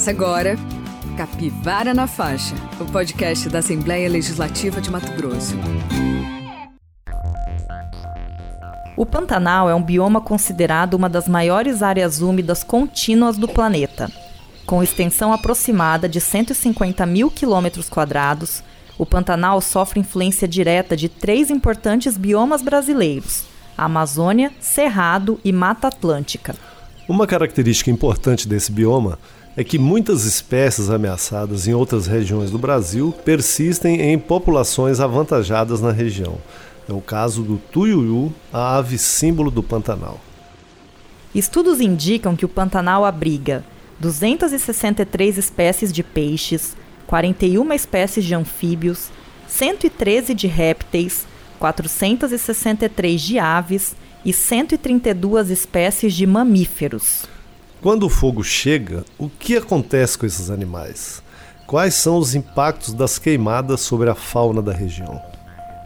Começa 0.00 0.10
agora 0.12 0.56
Capivara 1.14 1.92
na 1.92 2.06
Faixa, 2.06 2.54
o 2.80 2.86
podcast 2.86 3.50
da 3.50 3.58
Assembleia 3.58 4.08
Legislativa 4.08 4.80
de 4.80 4.90
Mato 4.90 5.12
Grosso. 5.12 5.54
O 8.96 9.04
Pantanal 9.04 9.68
é 9.68 9.74
um 9.74 9.82
bioma 9.82 10.18
considerado 10.22 10.94
uma 10.94 11.06
das 11.06 11.28
maiores 11.28 11.82
áreas 11.82 12.22
úmidas 12.22 12.64
contínuas 12.64 13.36
do 13.36 13.46
planeta. 13.46 14.10
Com 14.64 14.82
extensão 14.82 15.34
aproximada 15.34 16.08
de 16.08 16.18
150 16.18 17.04
mil 17.04 17.30
quilômetros 17.30 17.90
quadrados, 17.90 18.64
o 18.96 19.04
Pantanal 19.04 19.60
sofre 19.60 20.00
influência 20.00 20.48
direta 20.48 20.96
de 20.96 21.10
três 21.10 21.50
importantes 21.50 22.16
biomas 22.16 22.62
brasileiros: 22.62 23.44
a 23.76 23.84
Amazônia, 23.84 24.50
Cerrado 24.60 25.38
e 25.44 25.52
Mata 25.52 25.88
Atlântica. 25.88 26.56
Uma 27.06 27.26
característica 27.26 27.90
importante 27.90 28.48
desse 28.48 28.72
bioma 28.72 29.18
é 29.56 29.64
que 29.64 29.78
muitas 29.78 30.24
espécies 30.24 30.90
ameaçadas 30.90 31.66
em 31.66 31.74
outras 31.74 32.06
regiões 32.06 32.50
do 32.50 32.58
Brasil 32.58 33.12
persistem 33.24 34.00
em 34.00 34.18
populações 34.18 35.00
avantajadas 35.00 35.80
na 35.80 35.90
região. 35.90 36.38
É 36.88 36.92
o 36.92 37.00
caso 37.00 37.42
do 37.42 37.56
tuiuiu, 37.56 38.32
a 38.52 38.76
ave 38.76 38.98
símbolo 38.98 39.50
do 39.50 39.62
Pantanal. 39.62 40.20
Estudos 41.34 41.80
indicam 41.80 42.34
que 42.34 42.44
o 42.44 42.48
Pantanal 42.48 43.04
abriga 43.04 43.64
263 44.00 45.38
espécies 45.38 45.92
de 45.92 46.02
peixes, 46.02 46.76
41 47.06 47.72
espécies 47.72 48.24
de 48.24 48.34
anfíbios, 48.34 49.10
113 49.46 50.34
de 50.34 50.46
répteis, 50.46 51.26
463 51.58 53.20
de 53.20 53.38
aves 53.38 53.94
e 54.24 54.32
132 54.32 55.50
espécies 55.50 56.14
de 56.14 56.26
mamíferos. 56.26 57.28
Quando 57.82 58.04
o 58.04 58.10
fogo 58.10 58.44
chega, 58.44 59.06
o 59.18 59.26
que 59.26 59.56
acontece 59.56 60.18
com 60.18 60.26
esses 60.26 60.50
animais? 60.50 61.22
Quais 61.66 61.94
são 61.94 62.18
os 62.18 62.34
impactos 62.34 62.92
das 62.92 63.18
queimadas 63.18 63.80
sobre 63.80 64.10
a 64.10 64.14
fauna 64.14 64.60
da 64.60 64.70
região? 64.70 65.18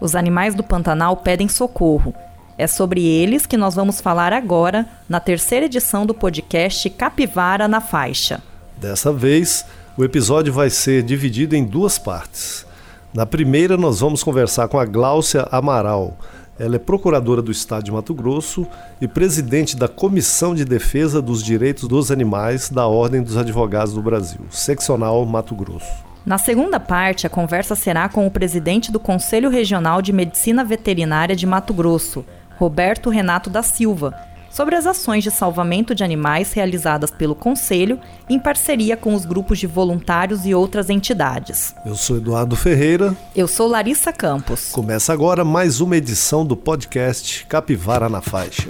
Os 0.00 0.16
animais 0.16 0.56
do 0.56 0.64
Pantanal 0.64 1.16
pedem 1.16 1.46
socorro. 1.46 2.12
É 2.58 2.66
sobre 2.66 3.06
eles 3.06 3.46
que 3.46 3.56
nós 3.56 3.76
vamos 3.76 4.00
falar 4.00 4.32
agora 4.32 4.88
na 5.08 5.20
terceira 5.20 5.66
edição 5.66 6.04
do 6.04 6.12
podcast 6.12 6.90
Capivara 6.90 7.68
na 7.68 7.80
Faixa. 7.80 8.42
Dessa 8.76 9.12
vez, 9.12 9.64
o 9.96 10.02
episódio 10.02 10.52
vai 10.52 10.70
ser 10.70 11.04
dividido 11.04 11.54
em 11.54 11.64
duas 11.64 11.96
partes. 11.96 12.66
Na 13.14 13.24
primeira, 13.24 13.76
nós 13.76 14.00
vamos 14.00 14.24
conversar 14.24 14.66
com 14.66 14.80
a 14.80 14.84
Gláucia 14.84 15.46
Amaral, 15.48 16.18
ela 16.58 16.76
é 16.76 16.78
procuradora 16.78 17.42
do 17.42 17.50
Estado 17.50 17.84
de 17.84 17.92
Mato 17.92 18.14
Grosso 18.14 18.66
e 19.00 19.08
presidente 19.08 19.76
da 19.76 19.88
Comissão 19.88 20.54
de 20.54 20.64
Defesa 20.64 21.20
dos 21.20 21.42
Direitos 21.42 21.88
dos 21.88 22.10
Animais 22.10 22.68
da 22.68 22.86
Ordem 22.86 23.22
dos 23.22 23.36
Advogados 23.36 23.94
do 23.94 24.02
Brasil, 24.02 24.40
seccional 24.50 25.24
Mato 25.26 25.54
Grosso. 25.54 26.04
Na 26.24 26.38
segunda 26.38 26.80
parte, 26.80 27.26
a 27.26 27.30
conversa 27.30 27.74
será 27.74 28.08
com 28.08 28.26
o 28.26 28.30
presidente 28.30 28.90
do 28.90 28.98
Conselho 28.98 29.50
Regional 29.50 30.00
de 30.00 30.12
Medicina 30.12 30.64
Veterinária 30.64 31.36
de 31.36 31.46
Mato 31.46 31.74
Grosso, 31.74 32.24
Roberto 32.56 33.10
Renato 33.10 33.50
da 33.50 33.62
Silva, 33.62 34.14
sobre 34.54 34.76
as 34.76 34.86
ações 34.86 35.24
de 35.24 35.32
salvamento 35.32 35.96
de 35.96 36.04
animais 36.04 36.52
realizadas 36.52 37.10
pelo 37.10 37.34
Conselho 37.34 37.98
em 38.30 38.38
parceria 38.38 38.96
com 38.96 39.12
os 39.12 39.24
grupos 39.24 39.58
de 39.58 39.66
voluntários 39.66 40.46
e 40.46 40.54
outras 40.54 40.88
entidades. 40.88 41.74
Eu 41.84 41.96
sou 41.96 42.18
Eduardo 42.18 42.54
Ferreira. 42.54 43.16
Eu 43.34 43.48
sou 43.48 43.66
Larissa 43.66 44.12
Campos. 44.12 44.70
Começa 44.70 45.12
agora 45.12 45.44
mais 45.44 45.80
uma 45.80 45.96
edição 45.96 46.46
do 46.46 46.56
podcast 46.56 47.44
Capivara 47.46 48.08
na 48.08 48.20
Faixa. 48.20 48.68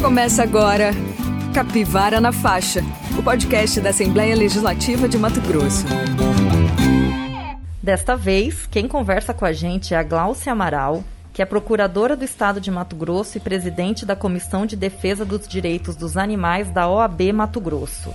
Começa 0.00 0.42
agora 0.42 0.92
Capivara 1.52 2.18
na 2.18 2.32
Faixa, 2.32 2.82
o 3.18 3.22
podcast 3.22 3.78
da 3.78 3.90
Assembleia 3.90 4.34
Legislativa 4.34 5.06
de 5.06 5.18
Mato 5.18 5.40
Grosso. 5.42 5.84
Desta 7.82 8.16
vez, 8.16 8.66
quem 8.70 8.88
conversa 8.88 9.34
com 9.34 9.44
a 9.44 9.52
gente 9.52 9.92
é 9.92 9.98
a 9.98 10.02
Glaucia 10.02 10.52
Amaral, 10.52 11.04
que 11.38 11.42
é 11.42 11.46
procuradora 11.46 12.16
do 12.16 12.24
Estado 12.24 12.60
de 12.60 12.68
Mato 12.68 12.96
Grosso 12.96 13.38
e 13.38 13.40
presidente 13.40 14.04
da 14.04 14.16
Comissão 14.16 14.66
de 14.66 14.74
Defesa 14.74 15.24
dos 15.24 15.46
Direitos 15.46 15.94
dos 15.94 16.16
Animais 16.16 16.68
da 16.68 16.88
OAB 16.88 17.32
Mato 17.32 17.60
Grosso. 17.60 18.12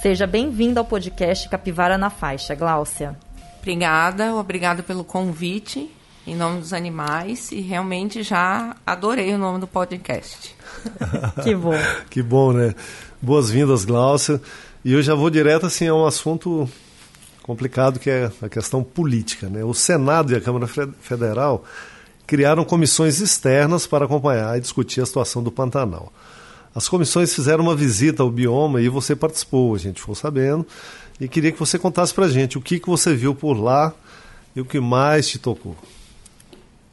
Seja 0.00 0.26
bem-vinda 0.26 0.80
ao 0.80 0.86
podcast 0.86 1.50
Capivara 1.50 1.98
na 1.98 2.08
Faixa, 2.08 2.54
Gláucia. 2.54 3.14
Obrigada, 3.60 4.34
obrigada 4.34 4.82
pelo 4.82 5.04
convite 5.04 5.90
em 6.26 6.34
nome 6.34 6.60
dos 6.60 6.72
animais 6.72 7.52
e 7.52 7.60
realmente 7.60 8.22
já 8.22 8.74
adorei 8.86 9.34
o 9.34 9.38
nome 9.38 9.60
do 9.60 9.66
podcast. 9.66 10.56
que 11.44 11.54
bom. 11.54 11.74
que 12.08 12.22
bom, 12.22 12.54
né? 12.54 12.74
Boas-vindas, 13.20 13.84
Gláucia. 13.84 14.40
E 14.82 14.94
eu 14.94 15.02
já 15.02 15.14
vou 15.14 15.28
direto 15.28 15.66
assim 15.66 15.88
a 15.88 15.94
um 15.94 16.06
assunto 16.06 16.66
complicado 17.42 18.00
que 18.00 18.08
é 18.08 18.32
a 18.40 18.48
questão 18.48 18.82
política, 18.82 19.50
né? 19.50 19.62
O 19.62 19.74
Senado 19.74 20.32
e 20.32 20.36
a 20.36 20.40
Câmara 20.40 20.66
Federal 20.66 21.66
criaram 22.26 22.64
comissões 22.64 23.20
externas 23.20 23.86
para 23.86 24.04
acompanhar 24.04 24.56
e 24.56 24.60
discutir 24.60 25.00
a 25.00 25.06
situação 25.06 25.42
do 25.42 25.50
Pantanal. 25.50 26.12
As 26.74 26.88
comissões 26.88 27.34
fizeram 27.34 27.64
uma 27.64 27.76
visita 27.76 28.22
ao 28.22 28.30
bioma 28.30 28.80
e 28.80 28.88
você 28.88 29.14
participou, 29.14 29.74
a 29.74 29.78
gente 29.78 30.00
ficou 30.00 30.14
sabendo, 30.14 30.66
e 31.20 31.28
queria 31.28 31.52
que 31.52 31.58
você 31.58 31.78
contasse 31.78 32.14
para 32.14 32.24
a 32.24 32.30
gente 32.30 32.56
o 32.56 32.60
que, 32.60 32.80
que 32.80 32.88
você 32.88 33.14
viu 33.14 33.34
por 33.34 33.54
lá 33.54 33.92
e 34.56 34.60
o 34.60 34.64
que 34.64 34.80
mais 34.80 35.28
te 35.28 35.38
tocou. 35.38 35.76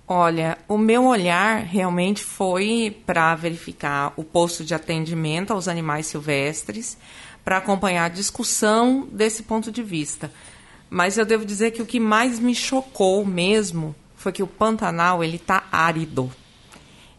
Olha, 0.07 0.57
o 0.67 0.77
meu 0.77 1.05
olhar 1.05 1.63
realmente 1.63 2.23
foi 2.23 2.97
para 3.05 3.35
verificar 3.35 4.11
o 4.17 4.23
posto 4.23 4.65
de 4.65 4.73
atendimento 4.73 5.53
aos 5.53 5.67
animais 5.67 6.07
silvestres, 6.07 6.97
para 7.45 7.57
acompanhar 7.57 8.05
a 8.05 8.09
discussão 8.09 9.07
desse 9.11 9.43
ponto 9.43 9.71
de 9.71 9.81
vista. 9.81 10.31
Mas 10.89 11.17
eu 11.17 11.25
devo 11.25 11.45
dizer 11.45 11.71
que 11.71 11.81
o 11.81 11.85
que 11.85 11.99
mais 11.99 12.39
me 12.39 12.55
chocou 12.55 13.23
mesmo 13.25 13.95
foi 14.19 14.33
que 14.33 14.43
o 14.43 14.47
Pantanal 14.47 15.23
ele 15.23 15.37
está 15.37 15.63
árido. 15.71 16.29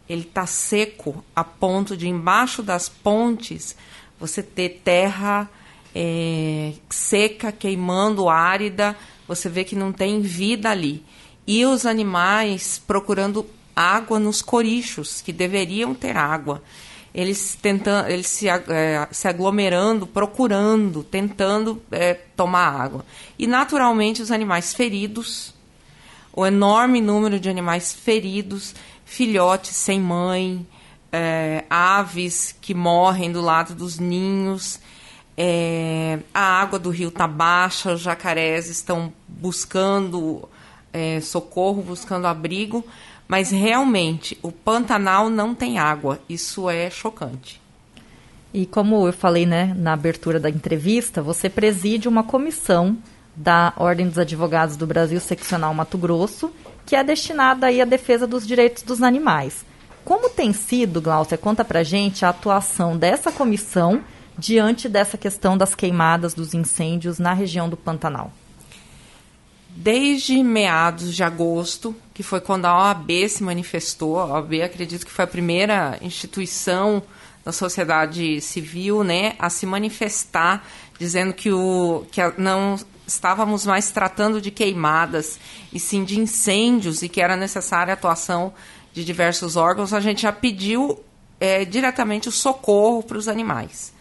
Ele 0.07 0.21
está 0.21 0.45
seco 0.45 1.25
a 1.35 1.43
ponto 1.43 1.97
de 1.97 2.07
embaixo 2.07 2.61
das 2.61 2.87
pontes 2.87 3.75
você 4.19 4.43
ter 4.43 4.81
terra 4.83 5.49
é, 5.95 6.73
seca, 6.91 7.51
queimando, 7.51 8.29
árida. 8.29 8.95
Você 9.27 9.49
vê 9.49 9.63
que 9.63 9.75
não 9.75 9.91
tem 9.91 10.21
vida 10.21 10.69
ali. 10.69 11.03
E 11.47 11.65
os 11.65 11.87
animais 11.87 12.79
procurando 12.85 13.47
água 13.75 14.19
nos 14.19 14.43
corichos, 14.43 15.21
que 15.21 15.33
deveriam 15.33 15.95
ter 15.95 16.15
água. 16.15 16.61
Eles 17.15 17.57
tentando, 17.59 18.09
eles 18.09 18.27
se, 18.27 18.47
é, 18.47 19.07
se 19.11 19.27
aglomerando, 19.27 20.05
procurando, 20.05 21.03
tentando 21.03 21.81
é, 21.91 22.13
tomar 22.13 22.79
água. 22.79 23.03
E 23.39 23.47
naturalmente 23.47 24.21
os 24.21 24.29
animais 24.29 24.71
feridos 24.71 25.59
o 26.33 26.45
enorme 26.45 27.01
número 27.01 27.39
de 27.39 27.49
animais 27.49 27.93
feridos, 27.93 28.73
filhotes 29.05 29.75
sem 29.75 29.99
mãe, 29.99 30.65
é, 31.11 31.65
aves 31.69 32.55
que 32.61 32.73
morrem 32.73 33.31
do 33.31 33.41
lado 33.41 33.75
dos 33.75 33.99
ninhos. 33.99 34.79
É, 35.37 36.19
a 36.33 36.61
água 36.61 36.79
do 36.79 36.89
rio 36.89 37.09
está 37.09 37.27
baixa, 37.27 37.93
os 37.93 38.01
jacarés 38.01 38.69
estão 38.69 39.11
buscando 39.27 40.47
é, 40.93 41.19
socorro, 41.19 41.81
buscando 41.81 42.27
abrigo, 42.27 42.85
mas 43.27 43.51
realmente 43.51 44.37
o 44.41 44.51
Pantanal 44.51 45.29
não 45.29 45.55
tem 45.55 45.79
água. 45.79 46.19
Isso 46.29 46.69
é 46.69 46.89
chocante. 46.89 47.61
E 48.53 48.65
como 48.65 49.07
eu 49.07 49.13
falei 49.13 49.45
né, 49.45 49.73
na 49.77 49.93
abertura 49.93 50.39
da 50.39 50.49
entrevista, 50.49 51.21
você 51.21 51.49
preside 51.49 52.07
uma 52.07 52.23
comissão 52.23 52.97
da 53.35 53.73
Ordem 53.77 54.07
dos 54.07 54.17
Advogados 54.17 54.75
do 54.75 54.85
Brasil 54.85 55.19
Seccional 55.19 55.73
Mato 55.73 55.97
Grosso, 55.97 56.51
que 56.85 56.95
é 56.95 57.03
destinada 57.03 57.67
aí 57.67 57.81
à 57.81 57.85
defesa 57.85 58.27
dos 58.27 58.45
direitos 58.45 58.83
dos 58.83 59.01
animais. 59.01 59.65
Como 60.03 60.29
tem 60.29 60.51
sido, 60.51 61.01
Glaucia, 61.01 61.37
conta 61.37 61.63
pra 61.63 61.83
gente 61.83 62.25
a 62.25 62.29
atuação 62.29 62.97
dessa 62.97 63.31
comissão 63.31 64.03
diante 64.37 64.89
dessa 64.89 65.17
questão 65.17 65.57
das 65.57 65.75
queimadas, 65.75 66.33
dos 66.33 66.53
incêndios 66.53 67.19
na 67.19 67.33
região 67.33 67.69
do 67.69 67.77
Pantanal? 67.77 68.31
Desde 69.69 70.43
meados 70.43 71.15
de 71.15 71.23
agosto, 71.23 71.95
que 72.13 72.23
foi 72.23 72.41
quando 72.41 72.65
a 72.65 72.77
OAB 72.77 73.11
se 73.29 73.43
manifestou, 73.43 74.19
a 74.19 74.25
OAB 74.25 74.61
acredito 74.63 75.05
que 75.05 75.11
foi 75.11 75.23
a 75.23 75.27
primeira 75.27 75.97
instituição 76.01 77.01
da 77.45 77.51
sociedade 77.51 78.41
civil 78.41 79.03
né, 79.03 79.35
a 79.39 79.49
se 79.49 79.65
manifestar 79.65 80.67
dizendo 80.99 81.33
que, 81.33 81.51
o, 81.51 82.05
que 82.11 82.21
não 82.37 82.75
estávamos 83.13 83.65
mais 83.65 83.91
tratando 83.91 84.41
de 84.41 84.51
queimadas 84.51 85.39
e 85.71 85.79
sim 85.79 86.03
de 86.03 86.19
incêndios 86.19 87.01
e 87.01 87.09
que 87.09 87.21
era 87.21 87.35
necessária 87.35 87.93
a 87.93 87.95
atuação 87.95 88.53
de 88.93 89.05
diversos 89.05 89.55
órgãos, 89.55 89.93
a 89.93 89.99
gente 89.99 90.23
já 90.23 90.31
pediu 90.31 90.99
é, 91.39 91.65
diretamente 91.65 92.29
o 92.29 92.31
socorro 92.31 93.01
para 93.03 93.17
os 93.17 93.27
animais. 93.27 93.93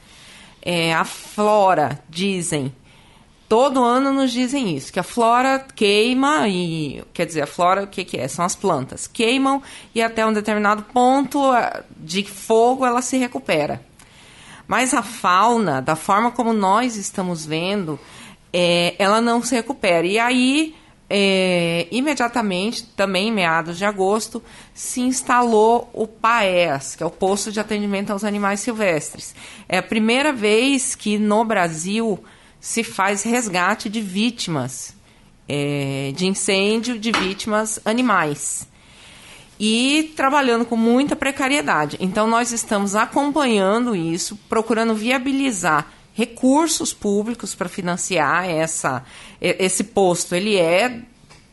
É, 0.62 0.93
a 0.93 1.05
flora, 1.05 2.03
dizem, 2.09 2.75
todo 3.49 3.83
ano 3.83 4.12
nos 4.12 4.31
dizem 4.31 4.77
isso, 4.77 4.93
que 4.93 5.01
a 5.01 5.03
flora 5.03 5.59
queima 5.75 6.47
e, 6.49 7.03
quer 7.15 7.27
dizer, 7.27 7.43
a 7.43 7.47
flora 7.47 7.85
o 7.85 7.87
que, 7.87 8.05
que 8.05 8.17
é? 8.17 8.29
São 8.29 8.45
as 8.45 8.55
plantas, 8.55 9.07
queimam 9.07 9.62
e 9.95 10.03
até 10.03 10.25
um 10.27 10.33
determinado 10.33 10.83
ponto 10.83 11.41
de 11.97 12.23
fogo 12.25 12.85
ela 12.85 13.03
se 13.03 13.17
recupera. 13.17 13.81
Mas 14.69 14.95
a 14.95 15.03
fauna, 15.03 15.83
da 15.83 15.97
forma 15.97 16.31
como 16.31 16.53
nós 16.53 16.95
estamos 16.95 17.45
vendo, 17.45 17.99
é, 18.52 18.94
ela 18.99 19.20
não 19.20 19.43
se 19.43 19.55
recupera. 19.55 20.06
E 20.06 20.19
aí, 20.19 20.75
é, 21.08 21.87
imediatamente, 21.91 22.85
também 22.97 23.29
em 23.29 23.32
meados 23.32 23.79
de 23.79 23.85
agosto, 23.85 24.43
se 24.75 25.00
instalou 25.00 25.91
o 25.93 26.06
PAES, 26.06 26.97
que 26.97 27.02
é 27.02 27.06
o 27.06 27.11
Posto 27.11 27.50
de 27.50 27.61
Atendimento 27.61 28.11
aos 28.11 28.25
Animais 28.25 28.61
Silvestres. 28.61 29.35
É 29.69 29.79
a 29.79 29.82
primeira 29.82 30.32
vez 30.32 30.94
que 30.94 31.19
no 31.19 31.44
Brasil 31.44 32.23
se 32.61 32.85
faz 32.85 33.23
resgate 33.23 33.88
de 33.88 34.00
vítimas 34.00 34.94
é, 35.52 36.12
de 36.14 36.26
incêndio 36.26 36.97
de 36.97 37.11
vítimas 37.11 37.81
animais. 37.85 38.69
E 39.58 40.12
trabalhando 40.17 40.64
com 40.64 40.76
muita 40.76 41.17
precariedade. 41.17 41.97
Então, 42.00 42.26
nós 42.29 42.52
estamos 42.52 42.94
acompanhando 42.94 43.97
isso, 43.97 44.38
procurando 44.49 44.94
viabilizar 44.94 45.88
recursos 46.15 46.93
públicos 46.93 47.55
para 47.55 47.69
financiar 47.69 48.49
essa, 48.49 49.05
esse 49.41 49.85
posto. 49.85 50.35
Ele 50.35 50.57
é, 50.57 51.01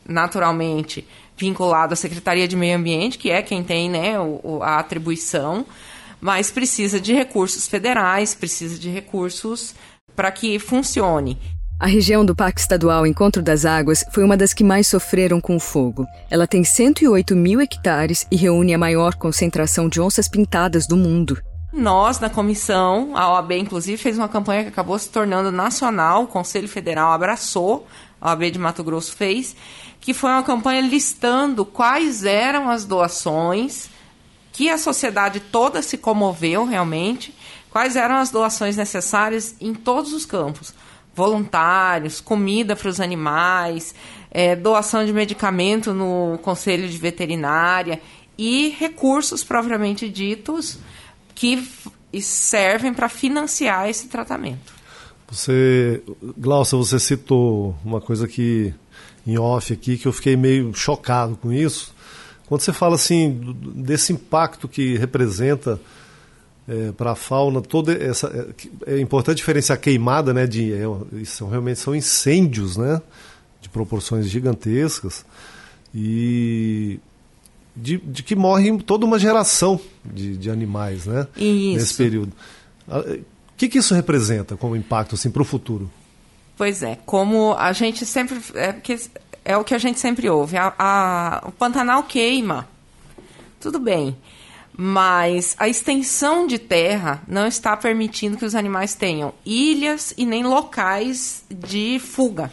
naturalmente, 0.06 1.06
vinculado 1.36 1.92
à 1.92 1.96
Secretaria 1.96 2.48
de 2.48 2.56
Meio 2.56 2.76
Ambiente, 2.76 3.18
que 3.18 3.30
é 3.30 3.40
quem 3.42 3.62
tem 3.62 3.88
né, 3.88 4.14
a 4.62 4.78
atribuição, 4.78 5.64
mas 6.20 6.50
precisa 6.50 7.00
de 7.00 7.14
recursos 7.14 7.68
federais, 7.68 8.34
precisa 8.34 8.78
de 8.78 8.90
recursos 8.90 9.74
para 10.16 10.32
que 10.32 10.58
funcione. 10.58 11.38
A 11.80 11.86
região 11.86 12.26
do 12.26 12.34
Parque 12.34 12.60
Estadual 12.60 13.06
Encontro 13.06 13.40
das 13.40 13.64
Águas 13.64 14.04
foi 14.10 14.24
uma 14.24 14.36
das 14.36 14.52
que 14.52 14.64
mais 14.64 14.88
sofreram 14.88 15.40
com 15.40 15.54
o 15.54 15.60
fogo. 15.60 16.04
Ela 16.28 16.44
tem 16.44 16.64
108 16.64 17.36
mil 17.36 17.60
hectares 17.60 18.26
e 18.32 18.36
reúne 18.36 18.74
a 18.74 18.78
maior 18.78 19.14
concentração 19.14 19.88
de 19.88 20.00
onças 20.00 20.26
pintadas 20.26 20.88
do 20.88 20.96
mundo. 20.96 21.40
Nós, 21.72 22.18
na 22.18 22.30
comissão, 22.30 23.14
a 23.14 23.30
OAB 23.34 23.52
inclusive 23.52 23.98
fez 23.98 24.16
uma 24.16 24.28
campanha 24.28 24.62
que 24.62 24.70
acabou 24.70 24.98
se 24.98 25.10
tornando 25.10 25.52
nacional, 25.52 26.22
o 26.22 26.26
Conselho 26.26 26.66
Federal 26.66 27.12
abraçou, 27.12 27.86
a 28.18 28.30
OAB 28.30 28.50
de 28.50 28.58
Mato 28.58 28.82
Grosso 28.82 29.14
fez, 29.14 29.54
que 30.00 30.14
foi 30.14 30.30
uma 30.30 30.42
campanha 30.42 30.80
listando 30.80 31.66
quais 31.66 32.24
eram 32.24 32.70
as 32.70 32.86
doações, 32.86 33.90
que 34.50 34.70
a 34.70 34.78
sociedade 34.78 35.40
toda 35.40 35.82
se 35.82 35.98
comoveu 35.98 36.64
realmente, 36.64 37.34
quais 37.70 37.96
eram 37.96 38.16
as 38.16 38.30
doações 38.30 38.76
necessárias 38.76 39.54
em 39.60 39.74
todos 39.74 40.14
os 40.14 40.24
campos. 40.24 40.74
Voluntários, 41.14 42.18
comida 42.18 42.74
para 42.74 42.88
os 42.88 42.98
animais, 42.98 43.94
é, 44.30 44.56
doação 44.56 45.04
de 45.04 45.12
medicamento 45.12 45.92
no 45.92 46.38
conselho 46.42 46.88
de 46.88 46.96
veterinária 46.96 48.00
e 48.38 48.74
recursos 48.78 49.44
propriamente 49.44 50.08
ditos 50.08 50.78
que 51.38 51.68
servem 52.20 52.92
para 52.92 53.08
financiar 53.08 53.88
esse 53.88 54.08
tratamento. 54.08 54.72
Você, 55.30 56.02
Glaucia, 56.36 56.76
você 56.76 56.98
citou 56.98 57.76
uma 57.84 58.00
coisa 58.00 58.26
que 58.26 58.74
em 59.24 59.38
off 59.38 59.72
aqui 59.72 59.96
que 59.96 60.08
eu 60.08 60.12
fiquei 60.12 60.36
meio 60.36 60.74
chocado 60.74 61.36
com 61.36 61.52
isso. 61.52 61.94
Quando 62.46 62.62
você 62.62 62.72
fala 62.72 62.96
assim 62.96 63.54
desse 63.74 64.12
impacto 64.12 64.66
que 64.66 64.96
representa 64.96 65.78
é, 66.66 66.92
para 66.92 67.12
a 67.12 67.14
fauna 67.14 67.60
toda 67.60 67.92
essa 67.92 68.26
é, 68.86 68.94
é, 68.94 69.00
importante 69.00 69.36
diferenciar 69.36 69.78
queimada 69.78 70.34
né 70.34 70.46
de 70.46 70.72
é, 70.74 70.84
são 71.24 71.48
realmente 71.48 71.78
são 71.78 71.96
incêndios 71.96 72.76
né 72.76 73.00
de 73.58 73.70
proporções 73.70 74.28
gigantescas 74.28 75.24
e 75.94 77.00
de, 77.80 77.98
de 77.98 78.22
que 78.22 78.34
morre 78.34 78.76
toda 78.82 79.06
uma 79.06 79.18
geração 79.18 79.80
de, 80.04 80.36
de 80.36 80.50
animais 80.50 81.06
né? 81.06 81.26
Isso. 81.36 81.78
nesse 81.78 81.94
período. 81.94 82.32
O 82.86 83.22
que, 83.56 83.68
que 83.68 83.78
isso 83.78 83.94
representa 83.94 84.56
como 84.56 84.76
impacto 84.76 85.14
assim 85.14 85.30
para 85.30 85.42
o 85.42 85.44
futuro? 85.44 85.90
Pois 86.56 86.82
é 86.82 86.98
como 87.06 87.54
a 87.54 87.72
gente 87.72 88.04
sempre 88.04 88.40
é, 88.54 88.74
é 89.44 89.56
o 89.56 89.64
que 89.64 89.74
a 89.74 89.78
gente 89.78 90.00
sempre 90.00 90.28
ouve. 90.28 90.56
A, 90.56 90.74
a, 90.78 91.42
o 91.46 91.52
Pantanal 91.52 92.02
queima. 92.02 92.68
Tudo 93.60 93.78
bem. 93.78 94.16
Mas 94.76 95.56
a 95.58 95.68
extensão 95.68 96.46
de 96.46 96.58
terra 96.58 97.22
não 97.26 97.46
está 97.46 97.76
permitindo 97.76 98.36
que 98.36 98.44
os 98.44 98.54
animais 98.54 98.94
tenham 98.94 99.34
ilhas 99.44 100.14
e 100.16 100.24
nem 100.24 100.44
locais 100.44 101.44
de 101.50 101.98
fuga 101.98 102.52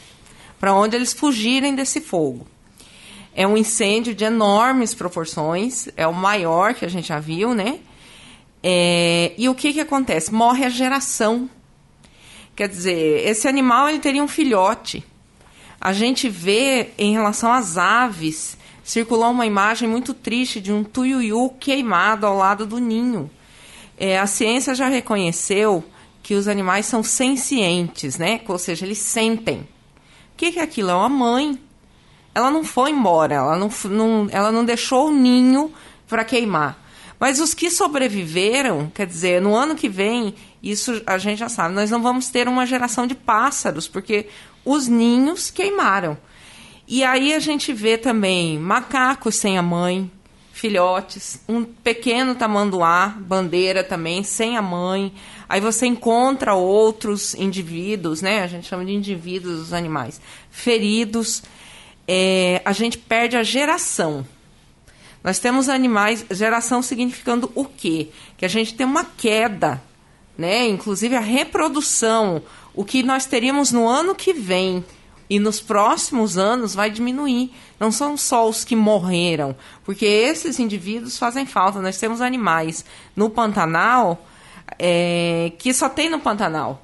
para 0.59 0.73
onde 0.73 0.95
eles 0.95 1.13
fugirem 1.13 1.75
desse 1.75 2.01
fogo. 2.01 2.47
É 3.35 3.45
um 3.45 3.57
incêndio 3.57 4.15
de 4.15 4.23
enormes 4.23 4.95
proporções, 4.95 5.89
é 5.97 6.07
o 6.07 6.13
maior 6.13 6.73
que 6.73 6.85
a 6.85 6.87
gente 6.87 7.09
já 7.09 7.19
viu, 7.19 7.53
né? 7.53 7.79
É, 8.63 9.33
e 9.37 9.47
o 9.49 9.53
que, 9.53 9.73
que 9.73 9.81
acontece? 9.81 10.33
Morre 10.33 10.65
a 10.65 10.69
geração. 10.69 11.49
Quer 12.55 12.69
dizer, 12.69 13.27
esse 13.27 13.47
animal 13.47 13.89
ele 13.89 13.99
teria 13.99 14.23
um 14.23 14.27
filhote. 14.27 15.03
A 15.79 15.91
gente 15.91 16.29
vê 16.29 16.91
em 16.97 17.11
relação 17.11 17.51
às 17.51 17.77
aves 17.77 18.57
circulou 18.85 19.31
uma 19.31 19.47
imagem 19.47 19.89
muito 19.89 20.13
triste 20.13 20.61
de 20.61 20.71
um 20.71 20.83
tuiuiu 20.83 21.49
queimado 21.59 22.27
ao 22.27 22.37
lado 22.37 22.67
do 22.67 22.77
ninho. 22.77 23.29
É, 23.97 24.19
a 24.19 24.27
ciência 24.27 24.75
já 24.75 24.87
reconheceu 24.87 25.83
que 26.21 26.35
os 26.35 26.47
animais 26.47 26.85
são 26.85 27.01
sencientes, 27.01 28.17
né? 28.17 28.39
Ou 28.47 28.59
seja, 28.59 28.85
eles 28.85 28.99
sentem. 28.99 29.61
O 29.61 30.37
que, 30.37 30.51
que 30.51 30.59
é 30.59 30.61
aquilo? 30.61 30.91
É 30.91 30.95
uma 30.95 31.09
mãe. 31.09 31.59
Ela 32.35 32.51
não 32.51 32.65
foi 32.65 32.91
embora, 32.91 33.35
ela 33.35 33.55
não, 33.55 33.69
não, 33.85 34.27
ela 34.29 34.51
não 34.51 34.65
deixou 34.65 35.07
o 35.07 35.11
ninho 35.11 35.73
para 36.05 36.25
queimar. 36.25 36.83
Mas 37.17 37.39
os 37.39 37.53
que 37.53 37.71
sobreviveram, 37.71 38.91
quer 38.93 39.07
dizer, 39.07 39.41
no 39.41 39.55
ano 39.55 39.73
que 39.73 39.87
vem, 39.87 40.35
isso 40.61 41.01
a 41.05 41.17
gente 41.17 41.39
já 41.39 41.47
sabe, 41.47 41.73
nós 41.73 41.89
não 41.89 42.01
vamos 42.01 42.27
ter 42.27 42.49
uma 42.49 42.65
geração 42.65 43.07
de 43.07 43.15
pássaros, 43.15 43.87
porque 43.87 44.27
os 44.65 44.87
ninhos 44.87 45.49
queimaram. 45.49 46.17
E 46.87 47.03
aí 47.03 47.33
a 47.33 47.39
gente 47.39 47.71
vê 47.71 47.97
também 47.97 48.59
macacos 48.59 49.35
sem 49.35 49.57
a 49.57 49.61
mãe, 49.61 50.11
filhotes, 50.51 51.41
um 51.49 51.63
pequeno 51.63 52.35
tamanduá, 52.35 53.15
bandeira 53.17 53.83
também, 53.83 54.23
sem 54.23 54.57
a 54.57 54.61
mãe. 54.61 55.13
Aí 55.49 55.59
você 55.59 55.85
encontra 55.85 56.53
outros 56.53 57.33
indivíduos, 57.33 58.21
né? 58.21 58.43
A 58.43 58.47
gente 58.47 58.67
chama 58.67 58.85
de 58.85 58.93
indivíduos 58.93 59.59
dos 59.59 59.73
animais, 59.73 60.21
feridos. 60.51 61.43
É, 62.07 62.61
a 62.63 62.71
gente 62.71 62.97
perde 62.97 63.35
a 63.35 63.43
geração. 63.43 64.25
Nós 65.23 65.39
temos 65.39 65.69
animais, 65.69 66.25
geração 66.29 66.81
significando 66.81 67.51
o 67.55 67.65
quê? 67.65 68.09
Que 68.37 68.45
a 68.45 68.47
gente 68.47 68.75
tem 68.75 68.85
uma 68.85 69.03
queda, 69.03 69.81
né? 70.37 70.67
Inclusive 70.67 71.15
a 71.15 71.19
reprodução, 71.19 72.43
o 72.75 72.85
que 72.85 73.01
nós 73.01 73.25
teríamos 73.25 73.71
no 73.71 73.87
ano 73.87 74.13
que 74.13 74.33
vem 74.33 74.85
e 75.29 75.39
nos 75.39 75.59
próximos 75.59 76.37
anos 76.37 76.75
vai 76.75 76.91
diminuir. 76.91 77.51
Não 77.79 77.91
são 77.91 78.15
só 78.15 78.47
os 78.47 78.63
que 78.63 78.75
morreram, 78.75 79.55
porque 79.83 80.05
esses 80.05 80.59
indivíduos 80.59 81.17
fazem 81.17 81.45
falta. 81.45 81.81
Nós 81.81 81.97
temos 81.97 82.21
animais 82.21 82.85
no 83.15 83.29
Pantanal 83.29 84.23
é, 84.77 85.51
que 85.57 85.73
só 85.73 85.89
tem 85.89 86.09
no 86.09 86.19
Pantanal 86.19 86.81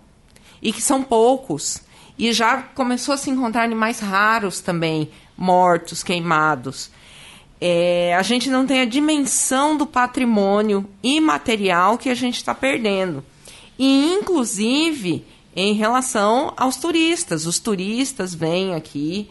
e 0.61 0.71
que 0.71 0.81
são 0.81 1.03
poucos. 1.03 1.81
E 2.21 2.31
já 2.33 2.61
começou 2.61 3.15
a 3.15 3.17
se 3.17 3.31
encontrar 3.31 3.63
animais 3.63 3.99
raros 3.99 4.59
também, 4.59 5.09
mortos, 5.35 6.03
queimados. 6.03 6.91
É, 7.59 8.15
a 8.15 8.21
gente 8.21 8.47
não 8.47 8.63
tem 8.63 8.79
a 8.81 8.85
dimensão 8.85 9.75
do 9.75 9.87
patrimônio 9.87 10.87
imaterial 11.01 11.97
que 11.97 12.09
a 12.09 12.13
gente 12.13 12.35
está 12.35 12.53
perdendo. 12.53 13.25
E, 13.79 14.13
inclusive, 14.13 15.25
em 15.55 15.73
relação 15.73 16.53
aos 16.55 16.77
turistas. 16.77 17.47
Os 17.47 17.57
turistas 17.57 18.35
vêm 18.35 18.75
aqui, 18.75 19.27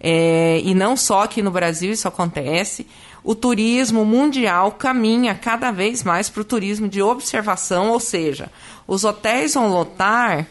é, 0.00 0.62
e 0.64 0.74
não 0.74 0.96
só 0.96 1.24
aqui 1.24 1.42
no 1.42 1.50
Brasil 1.50 1.92
isso 1.92 2.08
acontece. 2.08 2.86
O 3.22 3.34
turismo 3.34 4.02
mundial 4.02 4.72
caminha 4.72 5.34
cada 5.34 5.70
vez 5.70 6.02
mais 6.02 6.30
para 6.30 6.40
o 6.40 6.44
turismo 6.44 6.88
de 6.88 7.02
observação, 7.02 7.90
ou 7.90 8.00
seja, 8.00 8.50
os 8.86 9.04
hotéis 9.04 9.52
vão 9.52 9.68
lotar 9.68 10.46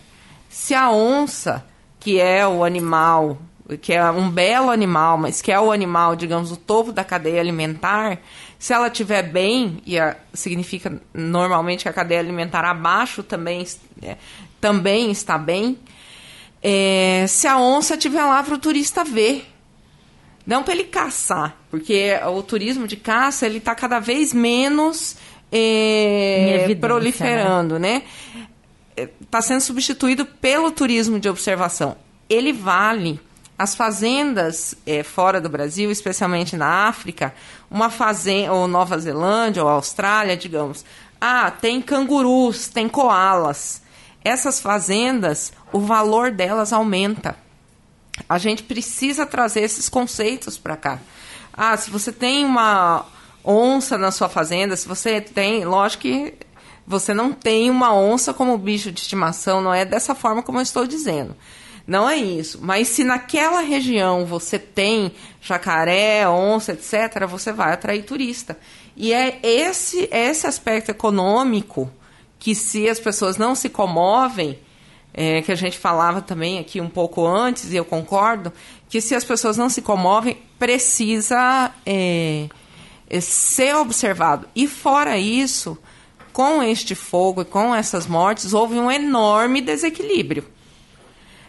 se 0.47 0.75
a 0.75 0.91
onça, 0.91 1.65
que 1.99 2.19
é 2.19 2.47
o 2.47 2.63
animal, 2.63 3.37
que 3.81 3.93
é 3.93 4.09
um 4.09 4.29
belo 4.29 4.69
animal, 4.69 5.17
mas 5.17 5.41
que 5.41 5.51
é 5.51 5.59
o 5.59 5.71
animal, 5.71 6.15
digamos, 6.15 6.51
o 6.51 6.57
topo 6.57 6.91
da 6.91 7.03
cadeia 7.03 7.39
alimentar, 7.39 8.19
se 8.57 8.73
ela 8.73 8.87
estiver 8.87 9.23
bem, 9.23 9.81
e 9.85 9.99
a, 9.99 10.15
significa 10.33 11.01
normalmente 11.13 11.83
que 11.83 11.89
a 11.89 11.93
cadeia 11.93 12.19
alimentar 12.19 12.65
abaixo 12.65 13.21
também 13.23 13.65
é, 14.01 14.17
também 14.59 15.11
está 15.11 15.37
bem. 15.37 15.77
É, 16.61 17.25
se 17.27 17.47
a 17.47 17.57
onça 17.57 17.93
estiver 17.93 18.23
lá 18.23 18.43
para 18.43 18.55
o 18.55 18.57
turista 18.57 19.03
ver, 19.03 19.45
não 20.45 20.63
para 20.63 20.73
ele 20.73 20.85
caçar, 20.85 21.55
porque 21.69 22.11
o 22.35 22.41
turismo 22.41 22.87
de 22.87 22.97
caça 22.97 23.45
ele 23.45 23.59
está 23.59 23.75
cada 23.75 23.99
vez 23.99 24.33
menos 24.33 25.15
é, 25.51 26.75
proliferando, 26.79 27.79
né? 27.79 28.03
Está 29.29 29.43
sendo 29.43 29.61
substituído 29.61 30.25
pelo 30.25 30.71
turismo 30.71 31.19
de 31.19 31.29
observação. 31.29 31.95
Ele 32.27 32.51
vale. 32.51 33.21
As 33.55 33.75
fazendas 33.75 34.73
é, 34.87 35.03
fora 35.03 35.39
do 35.39 35.47
Brasil, 35.47 35.91
especialmente 35.91 36.57
na 36.57 36.87
África, 36.87 37.35
uma 37.69 37.91
fazenda, 37.91 38.53
ou 38.53 38.67
Nova 38.67 38.97
Zelândia, 38.97 39.61
ou 39.63 39.69
Austrália, 39.69 40.35
digamos, 40.35 40.83
Ah, 41.21 41.51
tem 41.51 41.79
cangurus, 41.79 42.69
tem 42.69 42.89
koalas. 42.89 43.83
Essas 44.25 44.59
fazendas, 44.59 45.53
o 45.71 45.79
valor 45.79 46.31
delas 46.31 46.73
aumenta. 46.73 47.37
A 48.27 48.39
gente 48.39 48.63
precisa 48.63 49.27
trazer 49.27 49.61
esses 49.61 49.89
conceitos 49.89 50.57
para 50.57 50.75
cá. 50.75 50.99
Ah, 51.53 51.77
se 51.77 51.91
você 51.91 52.11
tem 52.11 52.45
uma 52.45 53.05
onça 53.45 53.95
na 53.95 54.09
sua 54.09 54.27
fazenda, 54.27 54.75
se 54.75 54.87
você 54.87 55.21
tem, 55.21 55.65
lógico 55.65 56.01
que 56.01 56.33
você 56.89 57.13
não 57.13 57.31
tem 57.31 57.69
uma 57.69 57.93
onça 57.93 58.33
como 58.33 58.57
bicho 58.57 58.91
de 58.91 58.99
estimação, 59.01 59.61
não 59.61 59.71
é 59.71 59.85
dessa 59.85 60.15
forma 60.15 60.41
como 60.41 60.57
eu 60.57 60.63
estou 60.63 60.87
dizendo. 60.87 61.35
Não 61.85 62.09
é 62.09 62.15
isso. 62.17 62.57
Mas 62.59 62.87
se 62.87 63.03
naquela 63.03 63.61
região 63.61 64.25
você 64.25 64.57
tem 64.57 65.11
jacaré, 65.39 66.27
onça, 66.27 66.71
etc., 66.71 67.27
você 67.29 67.53
vai 67.53 67.73
atrair 67.73 68.03
turista. 68.03 68.57
E 68.97 69.13
é 69.13 69.39
esse, 69.43 70.09
esse 70.11 70.47
aspecto 70.47 70.89
econômico 70.89 71.91
que, 72.39 72.55
se 72.55 72.89
as 72.89 72.99
pessoas 72.99 73.37
não 73.37 73.53
se 73.53 73.69
comovem, 73.69 74.57
é, 75.13 75.43
que 75.43 75.51
a 75.51 75.55
gente 75.55 75.77
falava 75.77 76.23
também 76.23 76.57
aqui 76.57 76.81
um 76.81 76.89
pouco 76.89 77.23
antes, 77.23 77.71
e 77.71 77.75
eu 77.75 77.85
concordo, 77.85 78.51
que 78.89 78.99
se 78.99 79.13
as 79.13 79.23
pessoas 79.23 79.57
não 79.57 79.69
se 79.69 79.83
comovem, 79.83 80.41
precisa 80.57 81.71
é, 81.85 82.47
é, 83.07 83.21
ser 83.21 83.75
observado. 83.75 84.47
E 84.55 84.67
fora 84.67 85.19
isso, 85.19 85.77
com 86.31 86.61
este 86.63 86.95
fogo 86.95 87.41
e 87.41 87.45
com 87.45 87.73
essas 87.73 88.07
mortes, 88.07 88.53
houve 88.53 88.75
um 88.75 88.89
enorme 88.89 89.61
desequilíbrio. 89.61 90.45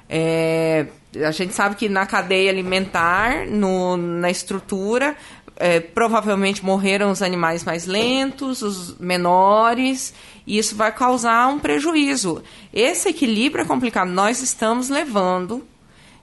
É, 0.09 0.87
a 1.25 1.31
gente 1.31 1.55
sabe 1.55 1.77
que 1.77 1.89
na 1.89 2.05
cadeia 2.07 2.51
alimentar, 2.51 3.47
no, 3.47 3.97
na 3.97 4.31
estrutura, 4.31 5.17
é, 5.57 5.79
provavelmente 5.79 6.65
morreram 6.65 7.11
os 7.11 7.23
animais 7.23 7.63
mais 7.63 7.87
lentos, 7.87 8.63
os 8.63 8.99
menores, 8.99 10.15
e 10.47 10.59
isso 10.59 10.75
vai 10.75 10.91
causar 10.91 11.49
um 11.49 11.59
prejuízo. 11.59 12.43
Esse 12.73 13.11
equilíbrio 13.11 13.63
é 13.63 13.67
complicado. 13.67 14.09
Nós 14.09 14.43
estamos 14.43 14.89
levando 14.89 15.65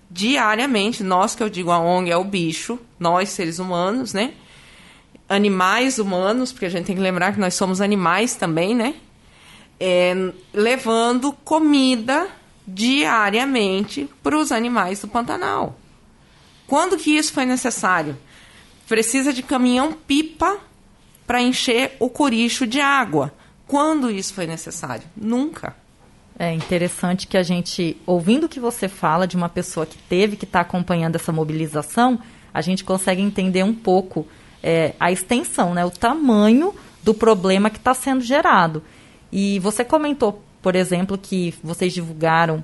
diariamente, 0.10 1.04
nós 1.04 1.36
que 1.36 1.44
eu 1.44 1.50
digo 1.50 1.70
a 1.70 1.80
ONG 1.80 2.10
é 2.10 2.18
o 2.18 2.24
bicho, 2.24 2.80
nós 3.00 3.30
seres 3.30 3.60
humanos, 3.60 4.14
né? 4.14 4.34
Animais 5.30 6.00
humanos, 6.00 6.52
porque 6.52 6.66
a 6.66 6.70
gente 6.70 6.86
tem 6.86 6.96
que 6.96 7.02
lembrar 7.02 7.34
que 7.34 7.40
nós 7.40 7.54
somos 7.54 7.82
animais 7.82 8.36
também, 8.36 8.76
né? 8.76 8.96
É, 9.80 10.32
levando 10.54 11.32
comida 11.32 12.28
diariamente 12.68 14.10
para 14.22 14.38
os 14.38 14.52
animais 14.52 15.02
do 15.02 15.08
Pantanal. 15.08 15.78
Quando 16.66 16.98
que 16.98 17.12
isso 17.12 17.32
foi 17.32 17.46
necessário? 17.46 18.18
Precisa 18.88 19.32
de 19.32 19.42
caminhão-pipa 19.42 20.58
para 21.26 21.42
encher 21.42 21.96
o 22.00 22.10
coricho 22.10 22.68
de 22.68 22.80
água. 22.80 23.34
Quando 23.66 24.10
isso 24.10 24.34
foi 24.34 24.48
necessário? 24.48 25.04
Nunca. 25.16 25.76
É 26.40 26.54
interessante 26.54 27.26
que 27.26 27.38
a 27.38 27.44
gente, 27.44 27.98
ouvindo 28.06 28.46
o 28.46 28.50
que 28.50 28.60
você 28.60 28.88
fala 28.88 29.28
de 29.28 29.36
uma 29.36 29.50
pessoa 29.50 29.86
que 29.86 29.98
teve 29.98 30.38
que 30.38 30.46
estar 30.46 30.64
tá 30.64 30.70
acompanhando 30.70 31.16
essa 31.16 31.32
mobilização, 31.32 32.20
a 32.54 32.62
gente 32.62 32.84
consegue 32.84 33.22
entender 33.22 33.64
um 33.64 33.74
pouco 33.74 34.28
é, 34.62 34.94
a 35.00 35.12
extensão, 35.12 35.74
né, 35.74 35.86
o 35.86 35.92
tamanho 35.92 36.74
do 37.04 37.14
problema 37.14 37.70
que 37.70 37.78
está 37.78 37.94
sendo 37.94 38.22
gerado. 38.22 38.84
E 39.32 39.60
você 39.60 39.84
comentou, 39.84 40.44
por 40.62 40.76
exemplo, 40.76 41.18
que 41.18 41.54
vocês 41.64 41.94
divulgaram 41.94 42.64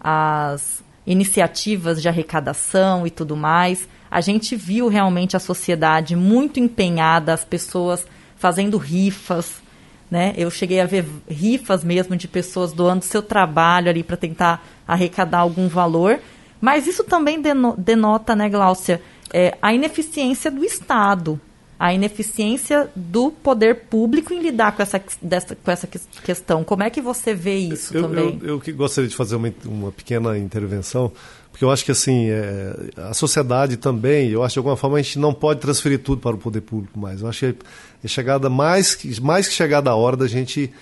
as 0.00 0.82
iniciativas 1.06 2.00
de 2.00 2.08
arrecadação 2.08 3.06
e 3.06 3.10
tudo 3.10 3.36
mais 3.36 3.88
a 4.10 4.20
gente 4.20 4.56
viu 4.56 4.88
realmente 4.88 5.36
a 5.36 5.40
sociedade 5.40 6.16
muito 6.16 6.58
empenhada, 6.58 7.32
as 7.32 7.44
pessoas 7.44 8.06
fazendo 8.36 8.78
rifas, 8.78 9.60
né? 10.10 10.32
Eu 10.36 10.50
cheguei 10.50 10.80
a 10.80 10.86
ver 10.86 11.04
rifas 11.28 11.84
mesmo 11.84 12.16
de 12.16 12.26
pessoas 12.26 12.72
doando 12.72 13.04
seu 13.04 13.22
trabalho 13.22 13.90
ali 13.90 14.02
para 14.02 14.16
tentar 14.16 14.64
arrecadar 14.86 15.38
algum 15.38 15.68
valor. 15.68 16.18
Mas 16.60 16.86
isso 16.86 17.04
também 17.04 17.40
denota, 17.76 18.34
né, 18.34 18.48
Gláucia, 18.48 19.00
é, 19.32 19.56
a 19.60 19.72
ineficiência 19.72 20.50
do 20.50 20.64
Estado, 20.64 21.40
a 21.78 21.94
ineficiência 21.94 22.90
do 22.94 23.30
poder 23.30 23.86
público 23.88 24.32
em 24.32 24.40
lidar 24.40 24.72
com 24.72 24.82
essa, 24.82 25.00
dessa, 25.22 25.56
com 25.56 25.70
essa 25.70 25.86
questão. 25.86 26.64
Como 26.64 26.82
é 26.82 26.90
que 26.90 27.00
você 27.00 27.34
vê 27.34 27.56
isso 27.56 27.96
eu, 27.96 28.02
também? 28.02 28.40
Eu, 28.42 28.60
eu, 28.64 28.74
gostaria 28.74 29.08
de 29.08 29.14
fazer 29.14 29.36
uma, 29.36 29.52
uma 29.64 29.92
pequena 29.92 30.36
intervenção 30.36 31.12
porque 31.58 31.64
eu 31.64 31.72
acho 31.72 31.84
que 31.84 31.90
assim, 31.90 32.30
é, 32.30 32.72
a 32.96 33.12
sociedade 33.12 33.76
também, 33.76 34.30
eu 34.30 34.44
acho 34.44 34.52
que 34.52 34.54
de 34.54 34.58
alguma 34.60 34.76
forma 34.76 34.96
a 34.96 35.02
gente 35.02 35.18
não 35.18 35.34
pode 35.34 35.58
transferir 35.58 35.98
tudo 35.98 36.20
para 36.20 36.36
o 36.36 36.38
poder 36.38 36.60
público 36.60 36.96
mais. 36.96 37.20
Eu 37.20 37.26
acho 37.26 37.40
que 37.40 37.58
é 38.04 38.06
chegada 38.06 38.48
mais 38.48 38.94
que, 38.94 39.20
mais 39.20 39.48
que 39.48 39.54
chegada 39.54 39.90
a 39.90 39.96
hora 39.96 40.16
da 40.16 40.28
gente 40.28 40.72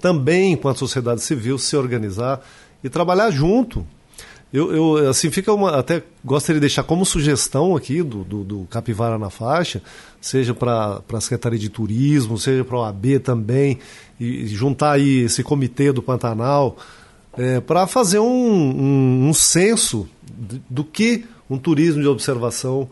também, 0.00 0.54
enquanto 0.54 0.78
sociedade 0.78 1.20
civil, 1.20 1.58
se 1.58 1.76
organizar 1.76 2.40
e 2.82 2.88
trabalhar 2.88 3.30
junto. 3.30 3.86
Eu, 4.52 4.74
eu 4.74 5.08
assim, 5.08 5.30
fica 5.30 5.52
uma. 5.52 5.78
Até 5.78 6.02
gostaria 6.22 6.60
de 6.60 6.66
deixar 6.66 6.82
como 6.82 7.06
sugestão 7.06 7.74
aqui 7.74 8.02
do, 8.02 8.22
do, 8.22 8.44
do 8.44 8.66
Capivara 8.70 9.18
na 9.18 9.30
Faixa, 9.30 9.82
seja 10.20 10.52
para 10.52 11.00
a 11.12 11.20
Secretaria 11.20 11.58
de 11.58 11.70
Turismo, 11.70 12.36
seja 12.36 12.62
para 12.62 12.76
a 12.76 12.80
OAB 12.82 13.18
também, 13.24 13.78
e, 14.20 14.42
e 14.42 14.46
juntar 14.48 14.92
aí 14.92 15.20
esse 15.20 15.42
comitê 15.42 15.90
do 15.90 16.02
Pantanal 16.02 16.76
é, 17.36 17.60
para 17.60 17.86
fazer 17.86 18.18
um, 18.18 18.26
um, 18.26 19.28
um 19.28 19.32
censo 19.32 20.06
do 20.68 20.84
que 20.84 21.24
um 21.48 21.56
turismo 21.58 22.02
de 22.02 22.08
observação 22.08 22.88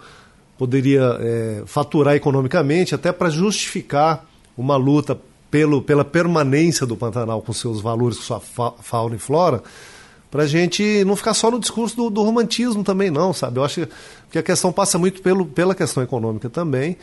poderia 0.56 1.16
é, 1.20 1.62
faturar 1.66 2.14
economicamente, 2.14 2.94
até 2.94 3.12
para 3.12 3.30
justificar 3.30 4.26
uma 4.56 4.76
luta 4.76 5.18
pelo, 5.50 5.82
pela 5.82 6.04
permanência 6.04 6.86
do 6.86 6.96
Pantanal 6.96 7.42
com 7.42 7.52
seus 7.52 7.80
valores, 7.80 8.18
com 8.18 8.24
sua 8.24 8.40
fa 8.40 8.72
fauna 8.80 9.16
e 9.16 9.18
flora, 9.18 9.62
para 10.30 10.44
a 10.44 10.46
gente 10.46 11.04
não 11.04 11.16
ficar 11.16 11.34
só 11.34 11.50
no 11.50 11.58
discurso 11.58 11.96
do, 11.96 12.10
do, 12.10 12.22
romantismo 12.22 12.84
também, 12.84 13.10
não, 13.10 13.32
sabe? 13.32 13.58
Eu 13.58 13.64
acho 13.64 13.88
que 14.30 14.38
a 14.38 14.42
questão 14.42 14.70
passa 14.72 14.98
muito 14.98 15.20
pelo, 15.22 15.44
pela 15.44 15.74
questão 15.74 16.02
econômica 16.02 16.48
também. 16.48 16.96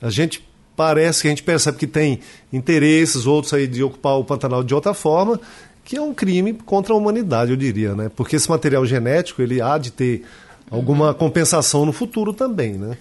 A 0.00 0.08
gente 0.08 0.48
parece 0.76 1.22
que 1.22 1.28
a 1.28 1.30
gente 1.30 1.42
percebe 1.42 1.78
que 1.78 1.86
tem 1.86 2.20
interesses, 2.52 3.26
outros 3.26 3.52
aí 3.52 3.66
de 3.66 3.82
ocupar 3.82 4.18
o 4.18 4.24
Pantanal 4.24 4.62
de 4.62 4.74
outra 4.74 4.94
forma, 4.94 5.40
que 5.84 5.96
é 5.96 6.00
um 6.00 6.14
crime 6.14 6.54
contra 6.54 6.94
a 6.94 6.96
humanidade, 6.96 7.50
eu 7.50 7.56
diria, 7.56 7.94
né? 7.94 8.10
Porque 8.14 8.36
esse 8.36 8.48
material 8.48 8.86
genético, 8.86 9.42
ele 9.42 9.60
há 9.60 9.76
de 9.76 9.90
ter 9.90 10.24
alguma 10.70 11.12
compensação 11.12 11.84
no 11.84 11.92
futuro 11.92 12.32
também, 12.32 12.74
né? 12.74 12.96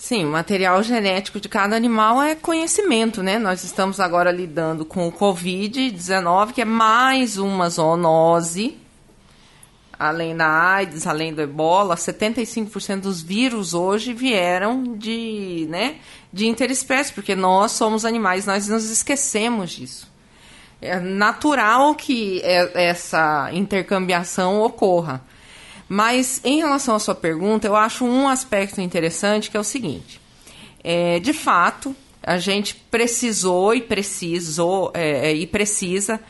Sim, 0.00 0.24
o 0.24 0.30
material 0.30 0.82
genético 0.82 1.38
de 1.38 1.46
cada 1.46 1.76
animal 1.76 2.22
é 2.22 2.34
conhecimento, 2.34 3.22
né? 3.22 3.38
Nós 3.38 3.64
estamos 3.64 4.00
agora 4.00 4.32
lidando 4.32 4.82
com 4.82 5.06
o 5.06 5.12
Covid-19, 5.12 6.54
que 6.54 6.62
é 6.62 6.64
mais 6.64 7.36
uma 7.36 7.68
zoonose, 7.68 8.78
além 9.98 10.34
da 10.34 10.48
AIDS, 10.48 11.06
além 11.06 11.34
do 11.34 11.42
ebola, 11.42 11.96
75% 11.96 13.00
dos 13.00 13.20
vírus 13.20 13.74
hoje 13.74 14.14
vieram 14.14 14.96
de, 14.96 15.66
né, 15.68 15.96
de 16.32 16.46
interespécie, 16.46 17.12
porque 17.12 17.36
nós 17.36 17.72
somos 17.72 18.06
animais, 18.06 18.46
nós 18.46 18.68
nos 18.68 18.88
esquecemos 18.88 19.70
disso 19.70 20.10
é 20.80 20.98
natural 20.98 21.94
que 21.94 22.40
é, 22.42 22.88
essa 22.88 23.50
intercambiação 23.52 24.62
ocorra. 24.62 25.20
Mas 25.92 26.40
em 26.44 26.58
relação 26.58 26.94
à 26.94 27.00
sua 27.00 27.16
pergunta, 27.16 27.66
eu 27.66 27.74
acho 27.74 28.04
um 28.04 28.28
aspecto 28.28 28.80
interessante 28.80 29.50
que 29.50 29.56
é 29.56 29.60
o 29.60 29.64
seguinte: 29.64 30.20
é, 30.84 31.18
de 31.18 31.32
fato, 31.32 31.96
a 32.22 32.38
gente 32.38 32.76
precisou 32.76 33.74
e 33.74 33.82
precisou 33.82 34.92
é, 34.94 35.30
é 35.30 35.34
e 35.34 35.48
precisa, 35.48 36.20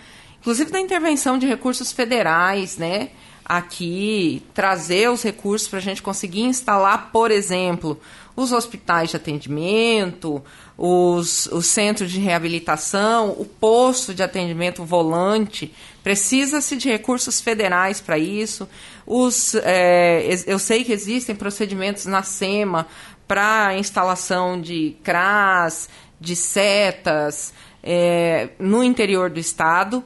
inclusive 0.41 0.71
da 0.71 0.81
intervenção 0.81 1.39
de 1.39 1.47
recursos 1.47 1.93
federais, 1.93 2.79
né? 2.79 3.11
Aqui 3.45 4.43
trazer 4.55 5.11
os 5.11 5.23
recursos 5.23 5.69
para 5.69 5.79
a 5.79 5.83
gente 5.83 6.01
conseguir 6.01 6.41
instalar, 6.41 7.11
por 7.13 7.31
exemplo, 7.31 8.01
os 8.35 8.53
hospitais 8.53 9.11
de 9.11 9.17
atendimento, 9.17 10.43
os, 10.79 11.49
os 11.53 11.67
centros 11.67 12.11
de 12.11 12.19
reabilitação, 12.19 13.37
o 13.39 13.45
posto 13.45 14.15
de 14.15 14.23
atendimento 14.23 14.83
volante. 14.85 15.71
Precisa-se 16.03 16.77
de 16.77 16.89
recursos 16.89 17.41
federais 17.41 18.01
para 18.01 18.19
isso. 18.19 18.69
Os, 19.07 19.55
é, 19.57 20.27
eu 20.47 20.59
sei 20.59 20.85
que 20.85 20.93
existem 20.93 21.35
procedimentos 21.35 22.07
na 22.07 22.23
SEMA 22.23 22.87
para 23.29 23.77
instalação 23.77 24.61
de 24.61 24.97
CRAS, 25.03 25.89
de 26.21 26.35
setas 26.35 27.53
é, 27.83 28.51
no 28.59 28.83
interior 28.83 29.31
do 29.31 29.39
estado. 29.39 30.03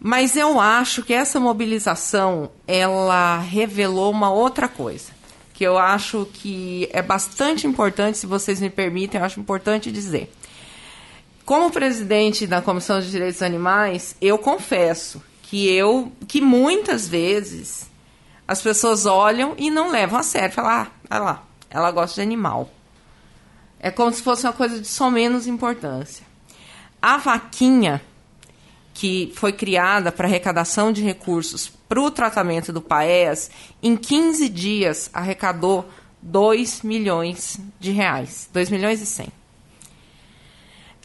Mas 0.00 0.36
eu 0.36 0.60
acho 0.60 1.02
que 1.02 1.14
essa 1.14 1.40
mobilização 1.40 2.50
ela 2.66 3.38
revelou 3.38 4.10
uma 4.10 4.30
outra 4.30 4.68
coisa 4.68 5.14
que 5.54 5.64
eu 5.64 5.78
acho 5.78 6.28
que 6.32 6.88
é 6.92 7.00
bastante 7.00 7.64
importante, 7.64 8.18
se 8.18 8.26
vocês 8.26 8.60
me 8.60 8.68
permitem, 8.68 9.20
eu 9.20 9.24
acho 9.24 9.38
importante 9.38 9.90
dizer. 9.90 10.30
Como 11.44 11.70
presidente 11.70 12.46
da 12.46 12.62
Comissão 12.62 13.00
de 13.00 13.10
Direitos 13.10 13.42
Animais, 13.42 14.16
eu 14.18 14.38
confesso 14.38 15.22
que 15.42 15.68
eu 15.68 16.10
que 16.26 16.40
muitas 16.40 17.06
vezes 17.06 17.90
as 18.48 18.62
pessoas 18.62 19.04
olham 19.04 19.54
e 19.58 19.70
não 19.70 19.90
levam 19.90 20.18
a 20.18 20.22
sério, 20.22 20.54
falam: 20.54 20.70
"Ah, 21.10 21.18
lá, 21.18 21.42
ela 21.68 21.90
gosta 21.90 22.14
de 22.14 22.22
animal". 22.22 22.70
É 23.78 23.90
como 23.90 24.10
se 24.10 24.22
fosse 24.22 24.46
uma 24.46 24.54
coisa 24.54 24.80
de 24.80 24.88
só 24.88 25.10
menos 25.10 25.46
importância. 25.46 26.24
a 27.02 27.18
vaquinha 27.18 28.00
que 28.94 29.30
foi 29.36 29.52
criada 29.52 30.10
para 30.10 30.26
arrecadação 30.26 30.90
de 30.90 31.02
recursos 31.02 31.70
para 31.86 32.00
o 32.00 32.10
tratamento 32.10 32.72
do 32.72 32.80
paes, 32.80 33.50
em 33.82 33.94
15 33.94 34.48
dias 34.48 35.10
arrecadou 35.12 35.86
2 36.22 36.80
milhões 36.80 37.60
de 37.78 37.90
reais. 37.90 38.48
2 38.54 38.70
milhões 38.70 39.02
e 39.02 39.06
100. 39.06 39.43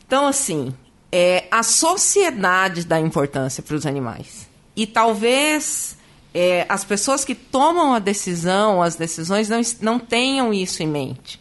Então, 0.10 0.26
assim, 0.26 0.74
é, 1.12 1.46
a 1.52 1.62
sociedade 1.62 2.84
dá 2.84 3.00
importância 3.00 3.62
para 3.62 3.76
os 3.76 3.86
animais. 3.86 4.50
E 4.76 4.88
talvez 4.88 5.96
é, 6.34 6.66
as 6.68 6.84
pessoas 6.84 7.24
que 7.24 7.36
tomam 7.36 7.94
a 7.94 8.00
decisão, 8.00 8.82
as 8.82 8.96
decisões, 8.96 9.48
não, 9.50 9.62
não 9.82 10.00
tenham 10.00 10.52
isso 10.52 10.82
em 10.82 10.88
mente. 10.88 11.40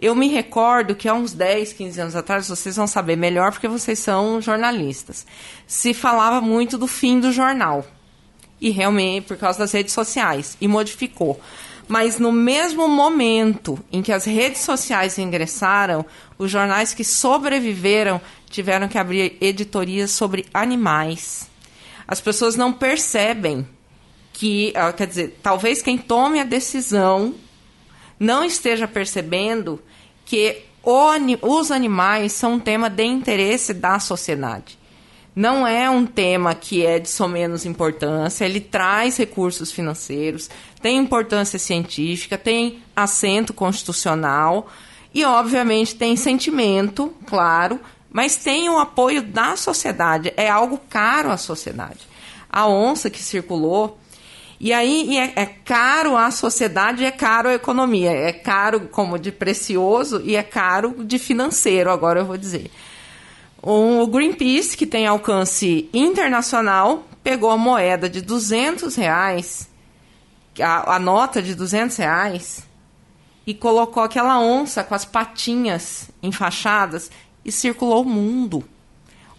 Eu 0.00 0.14
me 0.14 0.28
recordo 0.28 0.94
que 0.94 1.08
há 1.08 1.14
uns 1.14 1.32
10, 1.32 1.72
15 1.72 2.00
anos 2.00 2.14
atrás, 2.14 2.48
vocês 2.48 2.76
vão 2.76 2.86
saber 2.86 3.16
melhor 3.16 3.50
porque 3.50 3.66
vocês 3.66 3.98
são 3.98 4.40
jornalistas, 4.40 5.26
se 5.66 5.92
falava 5.92 6.40
muito 6.40 6.78
do 6.78 6.86
fim 6.86 7.18
do 7.18 7.32
jornal. 7.32 7.84
E 8.60 8.70
realmente, 8.70 9.26
por 9.26 9.36
causa 9.36 9.58
das 9.58 9.72
redes 9.72 9.92
sociais, 9.92 10.56
e 10.60 10.68
modificou. 10.68 11.40
Mas 11.88 12.18
no 12.18 12.32
mesmo 12.32 12.88
momento 12.88 13.78
em 13.92 14.02
que 14.02 14.12
as 14.12 14.24
redes 14.24 14.62
sociais 14.62 15.18
ingressaram, 15.18 16.04
os 16.36 16.50
jornais 16.50 16.92
que 16.92 17.04
sobreviveram 17.04 18.20
tiveram 18.50 18.88
que 18.88 18.98
abrir 18.98 19.36
editorias 19.40 20.10
sobre 20.10 20.46
animais. 20.52 21.48
As 22.08 22.20
pessoas 22.20 22.56
não 22.56 22.72
percebem 22.72 23.66
que, 24.32 24.72
ah, 24.74 24.92
quer 24.92 25.06
dizer, 25.06 25.38
talvez 25.42 25.80
quem 25.80 25.96
tome 25.96 26.40
a 26.40 26.44
decisão 26.44 27.34
não 28.18 28.44
esteja 28.44 28.88
percebendo 28.88 29.80
que 30.24 30.64
os 31.42 31.70
animais 31.70 32.32
são 32.32 32.54
um 32.54 32.60
tema 32.60 32.88
de 32.88 33.04
interesse 33.04 33.74
da 33.74 33.98
sociedade. 33.98 34.78
Não 35.34 35.66
é 35.66 35.90
um 35.90 36.06
tema 36.06 36.54
que 36.54 36.86
é 36.86 36.98
de 36.98 37.10
só 37.10 37.28
menos 37.28 37.66
importância, 37.66 38.44
ele 38.44 38.60
traz 38.60 39.18
recursos 39.18 39.70
financeiros, 39.70 40.48
tem 40.80 40.98
importância 40.98 41.58
científica, 41.58 42.36
tem 42.36 42.82
assento 42.94 43.52
constitucional 43.52 44.68
e, 45.14 45.24
obviamente, 45.24 45.94
tem 45.94 46.16
sentimento, 46.16 47.12
claro, 47.26 47.80
mas 48.10 48.36
tem 48.36 48.68
o 48.68 48.78
apoio 48.78 49.22
da 49.22 49.56
sociedade, 49.56 50.32
é 50.36 50.48
algo 50.48 50.80
caro 50.88 51.30
à 51.30 51.36
sociedade. 51.36 52.00
A 52.50 52.66
onça 52.66 53.10
que 53.10 53.22
circulou 53.22 53.98
e 54.58 54.72
aí 54.72 55.18
é, 55.18 55.32
é, 55.36 55.46
caro 55.46 56.16
à 56.16 56.30
sociedade 56.30 57.04
é 57.04 57.10
caro 57.10 57.48
à 57.48 57.54
economia. 57.54 58.10
É 58.10 58.32
caro 58.32 58.88
como 58.88 59.18
de 59.18 59.30
precioso 59.30 60.22
e 60.24 60.34
é 60.34 60.42
caro 60.42 61.04
de 61.04 61.18
financeiro, 61.18 61.90
agora 61.90 62.20
eu 62.20 62.24
vou 62.24 62.38
dizer. 62.38 62.70
O 63.62 64.06
Greenpeace, 64.06 64.76
que 64.76 64.86
tem 64.86 65.06
alcance 65.06 65.90
internacional, 65.92 67.04
pegou 67.22 67.50
a 67.50 67.56
moeda 67.56 68.08
de 68.08 68.22
200 68.22 68.94
reais, 68.94 69.68
a, 70.60 70.96
a 70.96 70.98
nota 70.98 71.42
de 71.42 71.54
200 71.54 71.96
reais, 71.96 72.66
e 73.46 73.54
colocou 73.54 74.02
aquela 74.02 74.40
onça 74.40 74.82
com 74.82 74.94
as 74.94 75.04
patinhas 75.04 76.10
enfaixadas 76.20 77.10
e 77.44 77.52
circulou 77.52 78.02
o 78.02 78.08
mundo. 78.08 78.64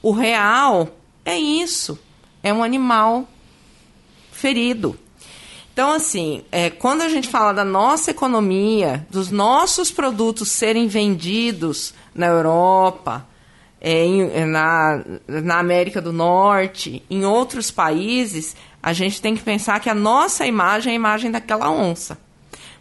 O 0.02 0.12
real 0.12 0.88
é 1.26 1.38
isso. 1.38 2.00
É 2.42 2.54
um 2.54 2.64
animal 2.64 3.28
ferido. 4.32 4.98
Então, 5.74 5.92
assim, 5.92 6.44
é, 6.52 6.70
quando 6.70 7.02
a 7.02 7.10
gente 7.10 7.28
fala 7.28 7.54
da 7.54 7.66
nossa 7.66 8.12
economia, 8.12 9.06
dos 9.10 9.30
nossos 9.30 9.92
produtos 9.92 10.50
serem 10.50 10.88
vendidos 10.88 11.94
na 12.16 12.28
Europa, 12.28 13.28
é, 13.80 14.04
em, 14.04 14.46
na, 14.46 15.04
na 15.28 15.60
América 15.60 16.02
do 16.02 16.14
Norte, 16.14 17.04
em 17.10 17.26
outros 17.26 17.70
países, 17.70 18.56
a 18.88 18.94
gente 18.94 19.22
tem 19.22 19.36
que 19.36 19.44
pensar 19.44 19.82
que 19.82 19.90
a 19.90 19.94
nossa 19.94 20.48
imagem 20.48 20.92
é 20.92 20.94
a 20.94 20.96
imagem 20.96 21.30
daquela 21.30 21.70
onça. 21.70 22.18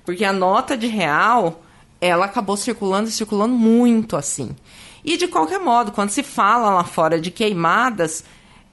Porque 0.05 0.25
a 0.25 0.33
nota 0.33 0.77
de 0.77 0.87
real, 0.87 1.65
ela 2.01 2.27
acabou 2.27 2.57
circulando 2.57 3.09
e 3.09 3.13
circulando 3.13 3.57
muito 3.57 4.17
assim. 4.17 4.55
E 5.05 5.17
de 5.17 5.27
qualquer 5.27 5.59
modo, 5.59 5.91
quando 5.91 6.11
se 6.11 6.23
fala 6.23 6.71
lá 6.71 6.85
fora 6.85 7.21
de 7.21 7.33
queimadas, 7.33 8.23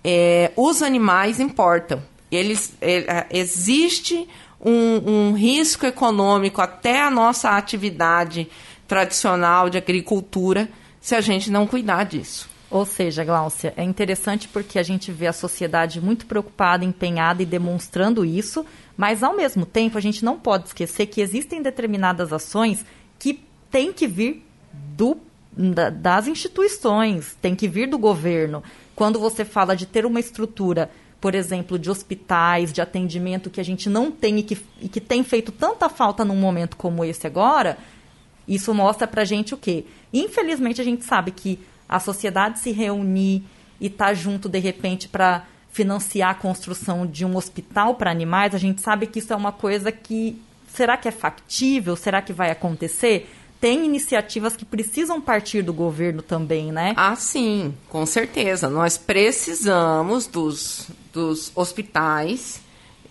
é, 0.04 0.52
os 0.56 0.84
animais 0.84 1.40
importam 1.40 2.04
eles, 2.32 2.76
é, 2.80 3.26
existe 3.32 4.30
um, 4.64 5.32
um 5.32 5.34
risco 5.34 5.88
econômico 5.88 6.62
até 6.62 7.02
a 7.02 7.10
nossa 7.10 7.50
atividade 7.50 8.48
tradicional 8.88 9.72
de 9.72 9.80
agricultura 9.80 10.70
se 11.02 11.16
a 11.16 11.22
gente 11.22 11.50
não 11.50 11.66
cuidar 11.66 12.04
disso. 12.04 12.53
Ou 12.74 12.88
seja, 12.88 13.24
Gláucia, 13.24 13.72
é 13.78 13.84
interessante 13.84 14.48
porque 14.48 14.80
a 14.80 14.84
gente 14.84 15.12
vê 15.12 15.28
a 15.28 15.32
sociedade 15.32 16.02
muito 16.02 16.26
preocupada, 16.26 16.84
empenhada 16.84 17.44
e 17.44 17.46
demonstrando 17.46 18.26
isso, 18.26 18.66
mas 18.98 19.22
ao 19.22 19.36
mesmo 19.36 19.64
tempo 19.64 19.96
a 19.96 20.02
gente 20.02 20.26
não 20.26 20.40
pode 20.40 20.70
esquecer 20.70 21.06
que 21.06 21.22
existem 21.22 21.62
determinadas 21.62 22.34
ações 22.34 22.84
que 23.20 23.44
têm 23.70 23.94
que 23.94 24.08
vir 24.08 24.44
do, 24.74 25.18
da, 25.56 25.92
das 25.92 26.28
instituições, 26.28 27.38
tem 27.40 27.54
que 27.54 27.68
vir 27.68 27.88
do 27.88 28.00
governo. 28.00 28.64
Quando 28.96 29.20
você 29.20 29.46
fala 29.46 29.76
de 29.76 29.86
ter 29.86 30.04
uma 30.04 30.20
estrutura 30.20 30.90
por 31.22 31.36
exemplo, 31.36 31.78
de 31.78 31.92
hospitais, 31.92 32.74
de 32.74 32.82
atendimento 32.82 33.52
que 33.52 33.62
a 33.62 33.64
gente 33.64 33.88
não 33.88 34.12
tem 34.12 34.40
e 34.40 34.44
que, 34.44 34.58
e 34.82 34.90
que 34.90 35.00
tem 35.00 35.24
feito 35.24 35.52
tanta 35.52 35.88
falta 35.90 36.26
num 36.26 36.36
momento 36.36 36.76
como 36.76 37.06
esse 37.06 37.26
agora, 37.28 37.78
isso 38.48 38.74
mostra 38.74 39.08
pra 39.08 39.24
gente 39.24 39.54
o 39.54 39.58
quê? 39.58 39.86
Infelizmente, 40.12 40.82
a 40.82 40.84
gente 40.84 41.06
sabe 41.06 41.32
que 41.32 41.60
a 41.88 42.00
sociedade 42.00 42.60
se 42.60 42.72
reunir 42.72 43.44
e 43.80 43.88
estar 43.88 44.08
tá 44.08 44.14
junto, 44.14 44.48
de 44.48 44.60
repente, 44.60 45.08
para 45.08 45.46
financiar 45.72 46.32
a 46.32 46.36
construção 46.36 47.06
de 47.06 47.26
um 47.26 47.36
hospital 47.36 47.96
para 47.96 48.12
animais, 48.12 48.54
a 48.54 48.58
gente 48.58 48.82
sabe 48.82 49.08
que 49.08 49.20
isso 49.20 49.34
é 49.34 49.36
uma 49.36 49.52
coisa 49.52 49.92
que. 49.92 50.42
Será 50.68 50.98
que 50.98 51.08
é 51.08 51.12
factível? 51.12 51.96
Será 51.96 52.22
que 52.22 52.34
vai 52.34 52.50
acontecer? 52.50 53.30
tem 53.64 53.86
iniciativas 53.86 54.58
que 54.58 54.66
precisam 54.66 55.22
partir 55.22 55.62
do 55.62 55.72
governo 55.72 56.22
também, 56.22 56.70
né? 56.70 56.94
Ah, 56.98 57.16
sim, 57.16 57.74
com 57.88 58.06
certeza. 58.06 58.70
Nós 58.70 58.98
precisamos 58.98 60.28
dos, 60.28 60.90
dos 61.14 61.50
hospitais, 61.56 62.60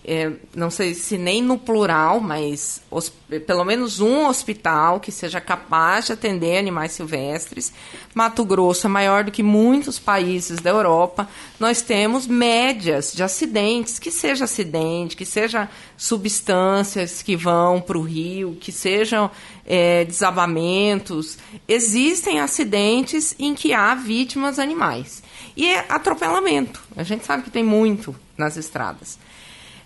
é, 0.05 0.31
não 0.53 0.69
sei 0.69 0.93
se 0.93 1.17
nem 1.17 1.41
no 1.41 1.57
plural, 1.57 2.19
mas 2.19 2.81
os, 2.91 3.09
pelo 3.47 3.63
menos 3.63 4.01
um 4.01 4.27
hospital 4.27 4.99
que 4.99 5.13
seja 5.13 5.39
capaz 5.39 6.07
de 6.07 6.13
atender 6.13 6.57
animais 6.57 6.91
silvestres. 6.91 7.71
Mato 8.13 8.43
Grosso 8.43 8.85
é 8.85 8.89
maior 8.89 9.23
do 9.23 9.31
que 9.31 9.41
muitos 9.41 9.99
países 9.99 10.59
da 10.59 10.69
Europa. 10.69 11.29
Nós 11.57 11.81
temos 11.81 12.27
médias 12.27 13.13
de 13.13 13.23
acidentes, 13.23 13.97
que 13.97 14.11
seja 14.11 14.43
acidente, 14.43 15.15
que 15.15 15.25
seja 15.25 15.69
substâncias 15.95 17.21
que 17.21 17.37
vão 17.37 17.79
para 17.79 17.97
o 17.97 18.01
rio, 18.01 18.57
que 18.59 18.73
sejam 18.73 19.31
é, 19.65 20.03
desabamentos. 20.03 21.37
Existem 21.65 22.41
acidentes 22.41 23.33
em 23.39 23.55
que 23.55 23.73
há 23.73 23.95
vítimas 23.95 24.59
animais. 24.59 25.23
E 25.55 25.65
é 25.65 25.85
atropelamento. 25.87 26.81
A 26.97 27.03
gente 27.03 27.25
sabe 27.25 27.43
que 27.43 27.49
tem 27.51 27.63
muito 27.63 28.13
nas 28.37 28.57
estradas. 28.57 29.17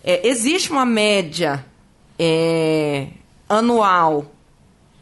É, 0.10 0.26
existe 0.26 0.72
uma 0.72 0.86
média 0.86 1.66
é, 2.18 3.08
anual 3.50 4.32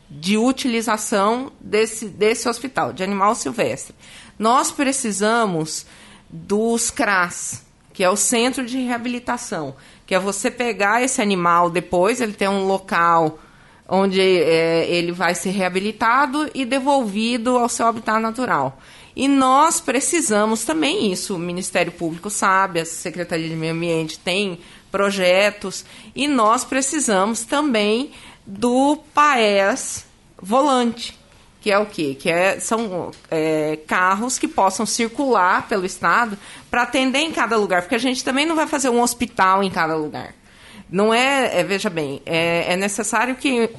de 0.09 0.35
utilização 0.35 1.51
desse, 1.61 2.07
desse 2.07 2.49
hospital, 2.49 2.91
de 2.91 3.03
animal 3.03 3.35
silvestre. 3.35 3.93
Nós 4.39 4.71
precisamos 4.71 5.85
dos 6.27 6.89
CRAS, 6.89 7.63
que 7.93 8.03
é 8.03 8.09
o 8.09 8.15
Centro 8.15 8.65
de 8.65 8.79
Reabilitação, 8.79 9.75
que 10.07 10.15
é 10.15 10.19
você 10.19 10.49
pegar 10.49 11.03
esse 11.03 11.21
animal 11.21 11.69
depois, 11.69 12.19
ele 12.19 12.33
tem 12.33 12.47
um 12.47 12.65
local 12.65 13.37
onde 13.87 14.19
é, 14.19 14.89
ele 14.89 15.11
vai 15.11 15.35
ser 15.35 15.51
reabilitado 15.51 16.49
e 16.51 16.65
devolvido 16.65 17.59
ao 17.59 17.69
seu 17.69 17.85
habitat 17.85 18.19
natural. 18.19 18.79
E 19.15 19.27
nós 19.27 19.79
precisamos 19.79 20.65
também 20.65 21.11
isso. 21.11 21.35
O 21.35 21.39
Ministério 21.39 21.91
Público 21.91 22.29
sabe, 22.31 22.81
a 22.81 22.85
Secretaria 22.85 23.47
de 23.47 23.55
Meio 23.55 23.73
Ambiente 23.73 24.19
tem 24.19 24.59
projetos 24.95 25.83
e 26.15 26.25
nós 26.25 26.63
precisamos 26.63 27.43
também 27.43 28.11
do 28.47 28.97
PAES 29.13 30.05
volante, 30.41 31.19
que 31.59 31.69
é 31.69 31.77
o 31.77 31.85
quê? 31.85 32.15
Que 32.17 32.29
é, 32.29 32.61
são 32.61 33.11
é, 33.29 33.77
carros 33.85 34.39
que 34.39 34.47
possam 34.47 34.85
circular 34.85 35.67
pelo 35.67 35.85
estado 35.85 36.37
para 36.71 36.83
atender 36.83 37.19
em 37.19 37.31
cada 37.33 37.57
lugar, 37.57 37.81
porque 37.81 37.95
a 37.95 37.99
gente 37.99 38.23
também 38.23 38.45
não 38.45 38.55
vai 38.55 38.67
fazer 38.67 38.87
um 38.87 39.01
hospital 39.01 39.61
em 39.61 39.69
cada 39.69 39.97
lugar. 39.97 40.33
Não 40.89 41.13
é, 41.13 41.59
é 41.59 41.63
veja 41.65 41.89
bem, 41.89 42.21
é, 42.25 42.71
é 42.71 42.77
necessário 42.77 43.35
que 43.35 43.69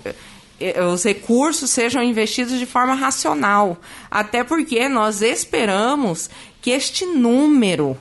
eh, 0.60 0.82
os 0.82 1.02
recursos 1.02 1.70
sejam 1.70 2.02
investidos 2.02 2.58
de 2.58 2.66
forma 2.66 2.92
racional. 2.92 3.78
Até 4.10 4.44
porque 4.44 4.86
nós 4.86 5.22
esperamos 5.22 6.28
que 6.60 6.72
este 6.72 7.06
número 7.06 7.96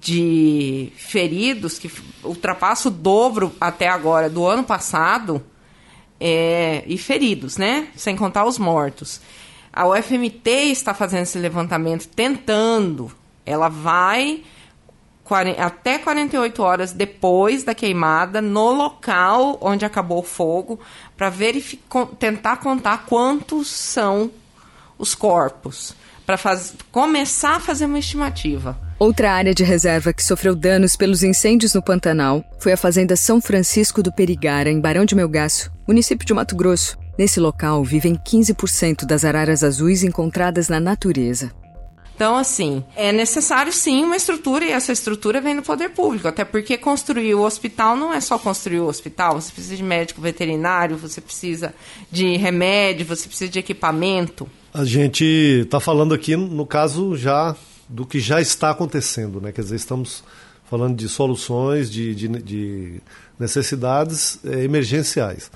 de 0.00 0.92
feridos, 0.96 1.78
que 1.78 1.90
ultrapassa 2.22 2.88
o 2.88 2.90
dobro 2.90 3.52
até 3.60 3.88
agora 3.88 4.28
do 4.28 4.46
ano 4.46 4.64
passado, 4.64 5.42
é, 6.20 6.82
e 6.86 6.96
feridos, 6.96 7.56
né? 7.56 7.88
Sem 7.96 8.16
contar 8.16 8.44
os 8.44 8.58
mortos. 8.58 9.20
A 9.72 9.86
UFMT 9.88 10.48
está 10.70 10.94
fazendo 10.94 11.22
esse 11.22 11.38
levantamento, 11.38 12.06
tentando. 12.08 13.10
Ela 13.44 13.68
vai 13.68 14.42
até 15.58 15.98
48 15.98 16.62
horas 16.62 16.92
depois 16.92 17.64
da 17.64 17.74
queimada 17.74 18.42
no 18.42 18.72
local 18.72 19.56
onde 19.60 19.84
acabou 19.84 20.18
o 20.18 20.22
fogo 20.22 20.78
para 21.16 21.32
tentar 22.18 22.58
contar 22.58 23.06
quantos 23.06 23.68
são 23.68 24.30
os 24.98 25.14
corpos 25.14 25.96
para 26.26 26.38
começar 26.90 27.56
a 27.56 27.60
fazer 27.60 27.86
uma 27.86 27.98
estimativa. 27.98 28.78
Outra 28.98 29.32
área 29.32 29.54
de 29.54 29.64
reserva 29.64 30.12
que 30.12 30.22
sofreu 30.22 30.54
danos 30.54 30.96
pelos 30.96 31.22
incêndios 31.22 31.74
no 31.74 31.82
Pantanal 31.82 32.44
foi 32.58 32.72
a 32.72 32.76
fazenda 32.76 33.16
São 33.16 33.40
Francisco 33.40 34.02
do 34.02 34.12
Perigara, 34.12 34.70
em 34.70 34.80
Barão 34.80 35.04
de 35.04 35.14
Melgaço, 35.14 35.70
município 35.86 36.26
de 36.26 36.32
Mato 36.32 36.56
Grosso. 36.56 36.96
Nesse 37.18 37.38
local 37.38 37.84
vivem 37.84 38.14
15% 38.16 39.04
das 39.04 39.24
araras 39.24 39.62
azuis 39.62 40.02
encontradas 40.02 40.68
na 40.68 40.80
natureza. 40.80 41.52
Então, 42.14 42.36
assim, 42.36 42.84
é 42.94 43.10
necessário 43.10 43.72
sim 43.72 44.04
uma 44.04 44.16
estrutura 44.16 44.64
e 44.64 44.70
essa 44.70 44.92
estrutura 44.92 45.40
vem 45.40 45.56
do 45.56 45.62
poder 45.62 45.90
público, 45.90 46.28
até 46.28 46.44
porque 46.44 46.78
construir 46.78 47.34
o 47.34 47.42
hospital 47.42 47.96
não 47.96 48.14
é 48.14 48.20
só 48.20 48.38
construir 48.38 48.78
o 48.78 48.86
hospital, 48.86 49.40
você 49.40 49.50
precisa 49.50 49.76
de 49.76 49.82
médico 49.82 50.20
veterinário, 50.20 50.96
você 50.96 51.20
precisa 51.20 51.74
de 52.10 52.36
remédio, 52.36 53.04
você 53.04 53.26
precisa 53.26 53.50
de 53.50 53.58
equipamento. 53.58 54.48
A 54.76 54.84
gente 54.84 55.24
está 55.62 55.78
falando 55.78 56.12
aqui, 56.12 56.34
no 56.34 56.66
caso, 56.66 57.16
já 57.16 57.54
do 57.88 58.04
que 58.04 58.18
já 58.18 58.40
está 58.40 58.70
acontecendo, 58.70 59.40
né? 59.40 59.52
Quer 59.52 59.62
dizer, 59.62 59.76
estamos 59.76 60.24
falando 60.68 60.96
de 60.96 61.08
soluções, 61.08 61.88
de, 61.88 62.12
de, 62.12 62.26
de 62.42 63.00
necessidades 63.38 64.40
é, 64.44 64.64
emergenciais. 64.64 65.48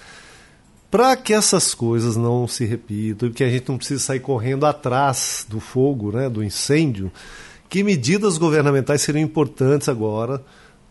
Para 0.89 1.17
que 1.17 1.33
essas 1.33 1.75
coisas 1.75 2.15
não 2.15 2.47
se 2.47 2.65
repitam 2.65 3.29
e 3.29 3.33
que 3.33 3.43
a 3.43 3.51
gente 3.51 3.69
não 3.69 3.77
precise 3.77 4.05
sair 4.05 4.21
correndo 4.21 4.65
atrás 4.65 5.45
do 5.49 5.59
fogo, 5.59 6.13
né, 6.13 6.31
do 6.31 6.41
incêndio, 6.41 7.11
que 7.69 7.83
medidas 7.83 8.39
governamentais 8.39 9.03
seriam 9.03 9.25
importantes 9.25 9.89
agora 9.89 10.41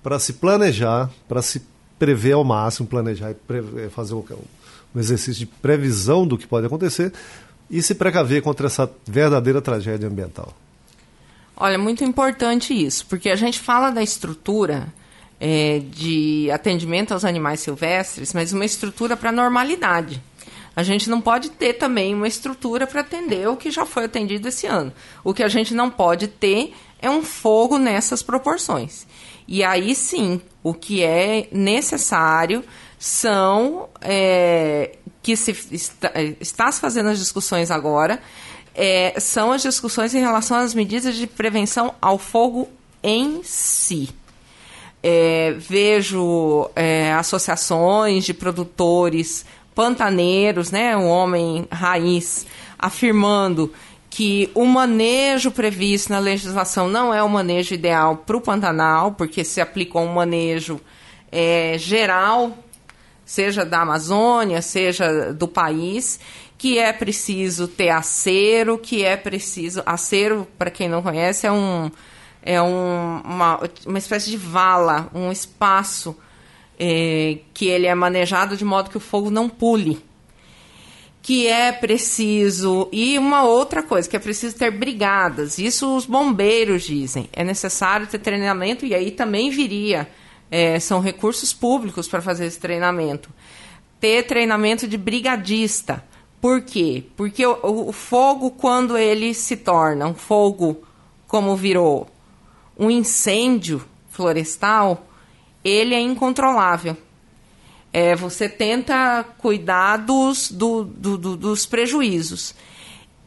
para 0.03 0.19
se 0.19 0.33
planejar, 0.33 1.09
para 1.29 1.41
se 1.41 1.61
prever 1.97 2.33
ao 2.33 2.43
máximo, 2.43 2.89
planejar 2.89 3.31
e 3.31 3.89
fazer 3.89 4.15
um, 4.15 4.23
um 4.93 4.99
exercício 4.99 5.39
de 5.39 5.45
previsão 5.45 6.27
do 6.27 6.37
que 6.37 6.45
pode 6.45 6.65
acontecer 6.65 7.13
e 7.69 7.81
se 7.81 7.95
precaver 7.95 8.41
contra 8.41 8.67
essa 8.67 8.89
verdadeira 9.05 9.61
tragédia 9.61 10.07
ambiental? 10.07 10.53
Olha, 11.55 11.77
muito 11.77 12.03
importante 12.03 12.73
isso, 12.73 13.05
porque 13.07 13.29
a 13.29 13.35
gente 13.35 13.59
fala 13.59 13.89
da 13.89 14.03
estrutura 14.03 14.93
é, 15.39 15.81
de 15.89 16.49
atendimento 16.51 17.13
aos 17.13 17.25
animais 17.25 17.59
silvestres, 17.59 18.33
mas 18.33 18.53
uma 18.53 18.65
estrutura 18.65 19.17
para 19.17 19.31
normalidade. 19.31 20.21
A 20.75 20.83
gente 20.83 21.09
não 21.09 21.19
pode 21.19 21.49
ter 21.49 21.73
também 21.73 22.13
uma 22.13 22.27
estrutura 22.27 22.85
para 22.85 23.01
atender 23.01 23.47
o 23.49 23.57
que 23.57 23.71
já 23.71 23.83
foi 23.83 24.05
atendido 24.05 24.47
esse 24.47 24.67
ano. 24.67 24.93
O 25.23 25.33
que 25.33 25.41
a 25.41 25.47
gente 25.47 25.73
não 25.73 25.89
pode 25.89 26.27
ter 26.27 26.73
é 27.01 27.09
um 27.09 27.23
fogo 27.23 27.79
nessas 27.79 28.21
proporções. 28.21 29.07
E 29.47 29.63
aí 29.63 29.95
sim, 29.95 30.39
o 30.61 30.75
que 30.75 31.03
é 31.03 31.47
necessário 31.51 32.63
são 32.99 33.89
é, 34.01 34.97
que 35.21 35.35
se 35.35 35.51
está, 35.71 36.11
está 36.39 36.71
se 36.71 36.79
fazendo 36.79 37.09
as 37.09 37.19
discussões 37.19 37.71
agora 37.71 38.19
é, 38.77 39.19
são 39.19 39.51
as 39.51 39.63
discussões 39.63 40.13
em 40.13 40.19
relação 40.19 40.55
às 40.55 40.75
medidas 40.75 41.15
de 41.15 41.25
prevenção 41.25 41.95
ao 41.99 42.19
fogo 42.19 42.69
em 43.01 43.41
si. 43.43 44.09
É, 45.01 45.55
vejo 45.57 46.69
é, 46.75 47.11
associações 47.13 48.23
de 48.23 48.35
produtores 48.35 49.45
pantaneiros, 49.73 50.69
né, 50.69 50.95
um 50.95 51.07
homem 51.07 51.67
raiz, 51.71 52.45
afirmando 52.77 53.73
que 54.09 54.49
o 54.53 54.65
manejo 54.65 55.51
previsto 55.51 56.11
na 56.11 56.19
legislação 56.19 56.87
não 56.87 57.13
é 57.13 57.21
o 57.21 57.29
manejo 57.29 57.73
ideal 57.73 58.17
para 58.17 58.37
o 58.37 58.41
Pantanal, 58.41 59.11
porque 59.11 59.43
se 59.43 59.59
aplicou 59.61 60.03
um 60.03 60.13
manejo 60.13 60.79
é, 61.31 61.77
geral, 61.77 62.57
seja 63.27 63.65
da 63.65 63.81
Amazônia, 63.81 64.61
seja 64.61 65.33
do 65.33 65.49
país, 65.49 66.17
que 66.57 66.79
é 66.79 66.91
preciso 66.93 67.67
ter 67.67 67.89
acero, 67.89 68.77
que 68.77 69.03
é 69.03 69.17
preciso. 69.17 69.83
Acero, 69.85 70.47
para 70.57 70.71
quem 70.71 70.87
não 70.87 71.03
conhece, 71.03 71.45
é 71.45 71.51
um 71.51 71.91
é 72.41 72.61
um, 72.61 73.21
uma, 73.25 73.59
uma 73.85 73.97
espécie 73.97 74.31
de 74.31 74.37
vala, 74.37 75.09
um 75.13 75.29
espaço 75.29 76.15
é, 76.79 77.39
que 77.53 77.67
ele 77.67 77.85
é 77.85 77.93
manejado 77.93 78.55
de 78.55 78.63
modo 78.63 78.89
que 78.89 78.95
o 78.95 79.01
fogo 79.01 79.29
não 79.29 79.49
pule. 79.49 80.01
Que 81.21 81.47
é 81.47 81.73
preciso. 81.73 82.87
E 82.89 83.17
uma 83.17 83.43
outra 83.43 83.83
coisa, 83.83 84.07
que 84.07 84.15
é 84.15 84.19
preciso 84.19 84.55
ter 84.55 84.71
brigadas. 84.71 85.57
Isso 85.57 85.93
os 85.93 86.05
bombeiros 86.05 86.83
dizem. 86.83 87.29
É 87.33 87.43
necessário 87.43 88.07
ter 88.07 88.19
treinamento, 88.19 88.85
e 88.85 88.95
aí 88.95 89.11
também 89.11 89.49
viria. 89.49 90.07
É, 90.49 90.79
são 90.79 90.99
recursos 90.99 91.53
públicos 91.53 92.07
para 92.07 92.21
fazer 92.21 92.45
esse 92.45 92.59
treinamento. 92.59 93.29
Ter 93.99 94.23
treinamento 94.23 94.87
de 94.87 94.97
brigadista. 94.97 96.03
Por 96.39 96.61
quê? 96.61 97.03
Porque 97.15 97.45
o, 97.45 97.89
o 97.89 97.91
fogo, 97.91 98.51
quando 98.51 98.97
ele 98.97 99.33
se 99.33 99.57
torna 99.57 100.07
um 100.07 100.13
fogo 100.13 100.83
como 101.27 101.55
virou 101.55 102.07
um 102.77 102.89
incêndio 102.89 103.83
florestal, 104.09 105.07
ele 105.63 105.93
é 105.93 105.99
incontrolável. 105.99 106.95
É, 107.91 108.15
você 108.15 108.47
tenta 108.47 109.25
cuidar 109.37 109.97
dos, 109.97 110.51
do, 110.51 110.83
do, 110.83 111.17
do, 111.17 111.37
dos 111.37 111.65
prejuízos. 111.65 112.53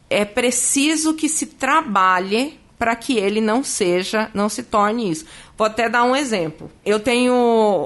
É 0.09 0.23
preciso 0.23 1.13
que 1.13 1.27
se 1.27 1.45
trabalhe 1.45 2.59
para 2.77 2.95
que 2.95 3.17
ele 3.17 3.41
não 3.41 3.63
seja, 3.63 4.31
não 4.33 4.49
se 4.49 4.63
torne 4.63 5.11
isso. 5.11 5.25
Vou 5.61 5.67
até 5.67 5.87
dar 5.87 6.05
um 6.05 6.15
exemplo. 6.15 6.71
Eu 6.83 6.99
tenho 6.99 7.35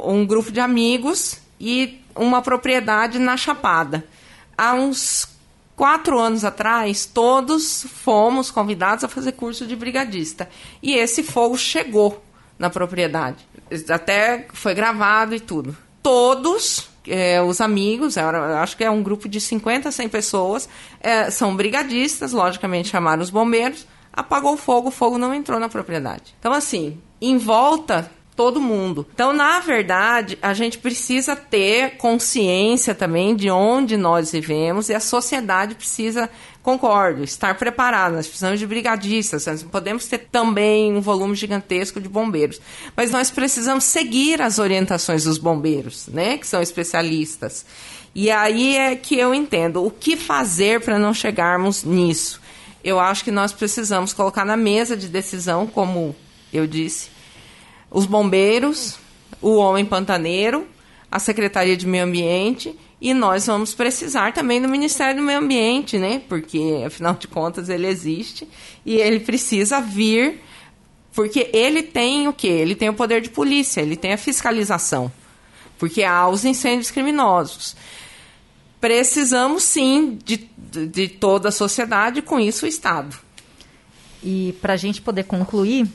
um 0.06 0.26
grupo 0.26 0.50
de 0.50 0.62
amigos 0.62 1.40
e 1.60 2.02
uma 2.16 2.42
propriedade 2.42 3.20
na 3.20 3.36
Chapada. 3.36 4.06
Há 4.58 4.76
uns 4.76 5.28
quatro 5.76 6.18
anos 6.18 6.46
atrás, 6.46 7.06
todos 7.06 7.84
fomos 7.84 8.50
convidados 8.50 9.04
a 9.04 9.10
fazer 9.10 9.34
curso 9.34 9.68
de 9.68 9.76
brigadista. 9.76 10.48
E 10.82 10.94
esse 10.94 11.22
fogo 11.22 11.58
chegou 11.58 12.24
na 12.58 12.70
propriedade. 12.70 13.46
Até 13.90 14.48
foi 14.54 14.74
gravado 14.74 15.36
e 15.36 15.42
tudo. 15.42 15.76
Todos 16.02 16.88
é, 17.06 17.42
os 17.42 17.60
amigos, 17.60 18.18
acho 18.18 18.78
que 18.78 18.86
é 18.86 18.90
um 18.90 19.04
grupo 19.04 19.28
de 19.28 19.42
50, 19.42 19.92
100 19.92 20.08
pessoas, 20.08 20.70
é, 21.02 21.30
são 21.30 21.54
brigadistas, 21.54 22.32
logicamente 22.32 22.88
chamaram 22.88 23.22
os 23.22 23.30
bombeiros, 23.30 23.86
apagou 24.16 24.54
o 24.54 24.58
fogo, 24.58 24.88
o 24.88 24.92
fogo 24.92 25.18
não 25.18 25.34
entrou 25.34 25.60
na 25.60 25.70
propriedade. 25.70 26.36
Então, 26.40 26.54
assim, 26.54 26.98
em 27.22 27.38
volta 27.38 28.10
todo 28.36 28.60
mundo. 28.60 29.08
Então, 29.14 29.32
na 29.32 29.60
verdade, 29.60 30.38
a 30.42 30.54
gente 30.54 30.78
precisa 30.78 31.36
ter 31.36 31.92
consciência 31.98 32.94
também 32.94 33.36
de 33.36 33.50
onde 33.50 33.96
nós 33.96 34.32
vivemos 34.32 34.90
e 34.90 34.94
a 34.94 35.00
sociedade 35.00 35.76
precisa, 35.76 36.30
concordo, 36.62 37.24
estar 37.24 37.56
preparada. 37.56 38.18
Nós 38.18 38.28
precisamos 38.28 38.60
de 38.60 38.68
brigadistas, 38.68 39.46
nós 39.46 39.64
podemos 39.64 40.06
ter 40.08 40.28
também 40.32 40.94
um 40.94 41.02
volume 41.02 41.34
gigantesco 41.34 42.02
de 42.02 42.10
bombeiros, 42.10 42.60
mas 42.96 43.10
nós 43.12 43.32
precisamos 43.32 43.86
seguir 43.86 44.42
as 44.42 44.60
orientações 44.60 45.24
dos 45.24 45.38
bombeiros, 45.38 46.08
né, 46.08 46.38
que 46.38 46.46
são 46.46 46.62
especialistas. 46.62 47.66
E 48.14 48.30
aí 48.32 48.78
é 48.78 48.96
que 48.96 49.18
eu 49.18 49.34
entendo 49.34 49.86
o 49.86 49.92
que 49.92 50.16
fazer 50.16 50.82
para 50.82 51.00
não 51.00 51.14
chegarmos 51.14 51.84
nisso. 51.84 52.42
Eu 52.86 53.00
acho 53.00 53.24
que 53.24 53.32
nós 53.32 53.52
precisamos 53.52 54.14
colocar 54.14 54.46
na 54.46 54.56
mesa 54.56 54.96
de 54.96 55.08
decisão, 55.08 55.66
como 55.66 56.16
eu 56.54 56.68
disse, 56.68 57.10
os 57.90 58.06
bombeiros, 58.06 59.00
o 59.42 59.56
homem 59.56 59.84
pantaneiro, 59.84 60.68
a 61.12 61.18
Secretaria 61.18 61.76
de 61.76 61.88
Meio 61.88 62.04
Ambiente 62.04 62.78
e 63.02 63.12
nós 63.12 63.48
vamos 63.48 63.74
precisar 63.74 64.34
também 64.34 64.62
do 64.62 64.70
Ministério 64.70 65.16
do 65.16 65.26
Meio 65.26 65.40
Ambiente, 65.40 65.98
né? 65.98 66.22
Porque 66.30 66.84
afinal 66.86 67.16
de 67.16 67.28
contas 67.28 67.70
ele 67.70 67.88
existe 67.88 68.48
e 68.86 68.98
ele 68.98 69.20
precisa 69.20 69.82
vir 69.82 70.44
porque 71.16 71.50
ele 71.54 71.82
tem 71.82 72.28
o 72.28 72.34
quê? 72.34 72.50
Ele 72.50 72.76
tem 72.76 72.90
o 72.90 72.94
poder 72.94 73.20
de 73.20 73.32
polícia, 73.32 73.82
ele 73.82 73.96
tem 73.96 74.14
a 74.14 74.18
fiscalização. 74.18 75.12
Porque 75.80 76.04
há 76.04 76.28
os 76.28 76.46
incêndios 76.46 76.92
criminosos. 76.92 77.76
Precisamos 78.86 79.64
sim 79.64 80.20
de, 80.24 80.48
de 80.86 81.08
toda 81.08 81.50
a 81.50 81.52
sociedade, 81.52 82.22
com 82.22 82.40
isso 82.40 82.68
o 82.68 82.70
Estado. 82.70 83.18
E 84.24 84.56
para 84.62 84.74
a 84.74 84.78
gente 84.78 85.02
poder 85.02 85.24
concluir, 85.24 85.88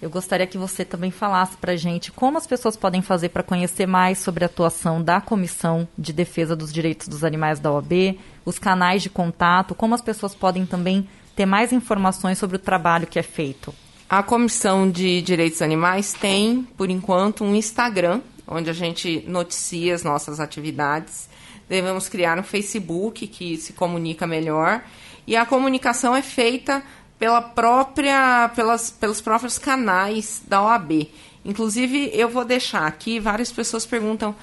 eu 0.00 0.08
gostaria 0.08 0.46
que 0.46 0.56
você 0.56 0.82
também 0.82 1.10
falasse 1.10 1.58
para 1.58 1.72
a 1.72 1.76
gente 1.76 2.10
como 2.10 2.38
as 2.38 2.46
pessoas 2.46 2.78
podem 2.78 3.02
fazer 3.02 3.28
para 3.28 3.42
conhecer 3.42 3.84
mais 3.84 4.20
sobre 4.20 4.42
a 4.42 4.46
atuação 4.46 5.02
da 5.02 5.20
Comissão 5.20 5.86
de 5.98 6.14
Defesa 6.14 6.56
dos 6.56 6.72
Direitos 6.72 7.08
dos 7.08 7.24
Animais 7.24 7.60
da 7.60 7.70
OAB, 7.70 8.18
os 8.42 8.58
canais 8.58 9.02
de 9.02 9.10
contato, 9.10 9.74
como 9.74 9.94
as 9.94 10.00
pessoas 10.00 10.34
podem 10.34 10.64
também 10.64 11.06
ter 11.36 11.44
mais 11.44 11.74
informações 11.74 12.38
sobre 12.38 12.56
o 12.56 12.58
trabalho 12.58 13.06
que 13.06 13.18
é 13.18 13.22
feito. 13.22 13.74
A 14.08 14.22
Comissão 14.22 14.90
de 14.90 15.20
Direitos 15.20 15.60
Animais 15.60 16.14
tem, 16.14 16.66
por 16.74 16.88
enquanto, 16.88 17.44
um 17.44 17.54
Instagram, 17.54 18.22
onde 18.48 18.70
a 18.70 18.72
gente 18.72 19.22
noticia 19.28 19.94
as 19.94 20.02
nossas 20.02 20.40
atividades. 20.40 21.28
Devemos 21.70 22.08
criar 22.08 22.36
um 22.36 22.42
Facebook 22.42 23.28
que 23.28 23.56
se 23.56 23.74
comunica 23.74 24.26
melhor 24.26 24.82
e 25.24 25.36
a 25.36 25.46
comunicação 25.46 26.16
é 26.16 26.20
feita 26.20 26.82
pela 27.16 27.40
própria, 27.40 28.50
pelas, 28.56 28.90
pelos 28.90 29.20
próprios 29.20 29.56
canais 29.56 30.42
da 30.48 30.60
OAB. 30.60 31.08
Inclusive, 31.44 32.10
eu 32.12 32.28
vou 32.28 32.44
deixar 32.44 32.88
aqui, 32.88 33.20
várias 33.20 33.52
pessoas 33.52 33.86
perguntam, 33.86 34.34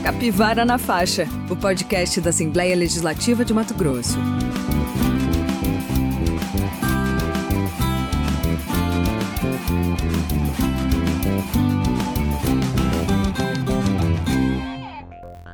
Capivara 0.06 0.64
na 0.64 0.78
Faixa, 0.78 1.28
o 1.50 1.56
podcast 1.56 2.22
da 2.22 2.30
Assembleia 2.30 2.76
Legislativa 2.76 3.44
de 3.44 3.52
Mato 3.56 3.74
Grosso. 3.74 4.20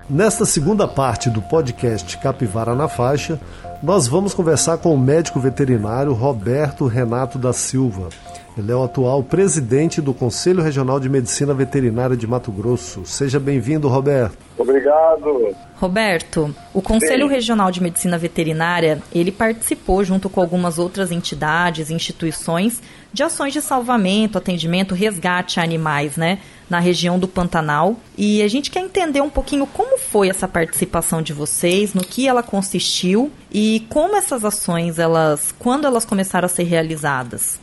Nesta 0.09 0.45
segunda 0.45 0.85
parte 0.85 1.29
do 1.29 1.41
podcast 1.41 2.17
Capivara 2.17 2.75
na 2.75 2.89
Faixa, 2.89 3.39
nós 3.81 4.05
vamos 4.05 4.33
conversar 4.33 4.79
com 4.79 4.93
o 4.93 4.99
médico 4.99 5.39
veterinário 5.39 6.11
Roberto 6.11 6.87
Renato 6.87 7.39
da 7.39 7.53
Silva. 7.53 8.09
Ele 8.57 8.71
é 8.71 8.75
o 8.75 8.83
atual 8.83 9.23
presidente 9.23 10.01
do 10.01 10.13
Conselho 10.13 10.61
Regional 10.61 10.99
de 10.99 11.07
Medicina 11.07 11.53
Veterinária 11.53 12.17
de 12.17 12.27
Mato 12.27 12.51
Grosso. 12.51 13.05
Seja 13.05 13.39
bem-vindo, 13.39 13.87
Roberto. 13.87 14.37
Obrigado. 14.57 15.55
Roberto, 15.77 16.53
o 16.73 16.81
Conselho 16.81 17.27
Sim. 17.27 17.33
Regional 17.33 17.71
de 17.71 17.81
Medicina 17.81 18.17
Veterinária, 18.17 19.01
ele 19.11 19.31
participou 19.31 20.03
junto 20.03 20.29
com 20.29 20.41
algumas 20.41 20.77
outras 20.77 21.11
entidades, 21.11 21.89
instituições, 21.89 22.81
de 23.13 23.23
ações 23.23 23.53
de 23.53 23.61
salvamento, 23.61 24.37
atendimento, 24.37 24.93
resgate 24.93 25.59
a 25.59 25.63
animais, 25.63 26.17
né, 26.17 26.39
na 26.69 26.79
região 26.79 27.17
do 27.17 27.27
Pantanal. 27.27 27.95
E 28.17 28.43
a 28.43 28.47
gente 28.47 28.69
quer 28.69 28.81
entender 28.81 29.21
um 29.21 29.29
pouquinho 29.29 29.65
como 29.65 29.97
foi 29.97 30.29
essa 30.29 30.47
participação 30.47 31.21
de 31.21 31.33
vocês, 31.33 31.93
no 31.93 32.03
que 32.03 32.27
ela 32.27 32.43
consistiu 32.43 33.31
e 33.49 33.85
como 33.89 34.15
essas 34.15 34.43
ações, 34.43 34.99
elas, 34.99 35.55
quando 35.57 35.87
elas 35.87 36.05
começaram 36.05 36.45
a 36.45 36.49
ser 36.49 36.63
realizadas. 36.63 37.59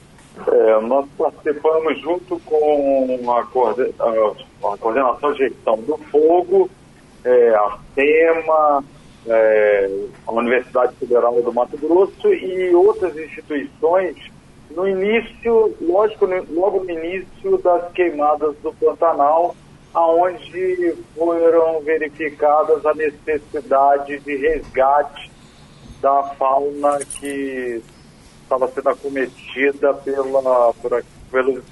É, 0.46 0.80
nós 0.80 1.06
participamos 1.16 2.00
junto 2.00 2.38
com 2.40 3.32
a, 3.32 3.44
coorden 3.46 3.92
a, 3.98 4.72
a, 4.72 4.78
Coordenação 4.78 5.32
de 5.32 5.38
Gestão 5.38 5.76
do 5.78 5.98
Fogo, 6.10 6.70
é, 7.24 7.54
a 7.54 7.78
SEMA, 7.94 8.84
é, 9.26 9.90
a 10.26 10.32
Universidade 10.32 10.94
Federal 10.96 11.40
do 11.42 11.52
Mato 11.52 11.76
Grosso 11.76 12.32
e 12.32 12.74
outras 12.74 13.16
instituições 13.16 14.16
no 14.70 14.86
início, 14.86 15.74
lógico, 15.80 16.26
logo 16.50 16.84
no 16.84 16.90
início 16.90 17.58
das 17.58 17.90
queimadas 17.92 18.54
do 18.62 18.72
Pantanal, 18.74 19.56
aonde 19.94 20.94
foram 21.16 21.80
verificadas 21.80 22.84
a 22.84 22.94
necessidade 22.94 24.18
de 24.20 24.36
resgate 24.36 25.30
da 26.00 26.22
fauna 26.38 26.98
que 26.98 27.82
estava 28.48 28.66
sendo 28.68 28.88
acometida 28.88 29.92
pela, 29.94 30.72
por, 30.74 31.04
pelo, 31.30 31.62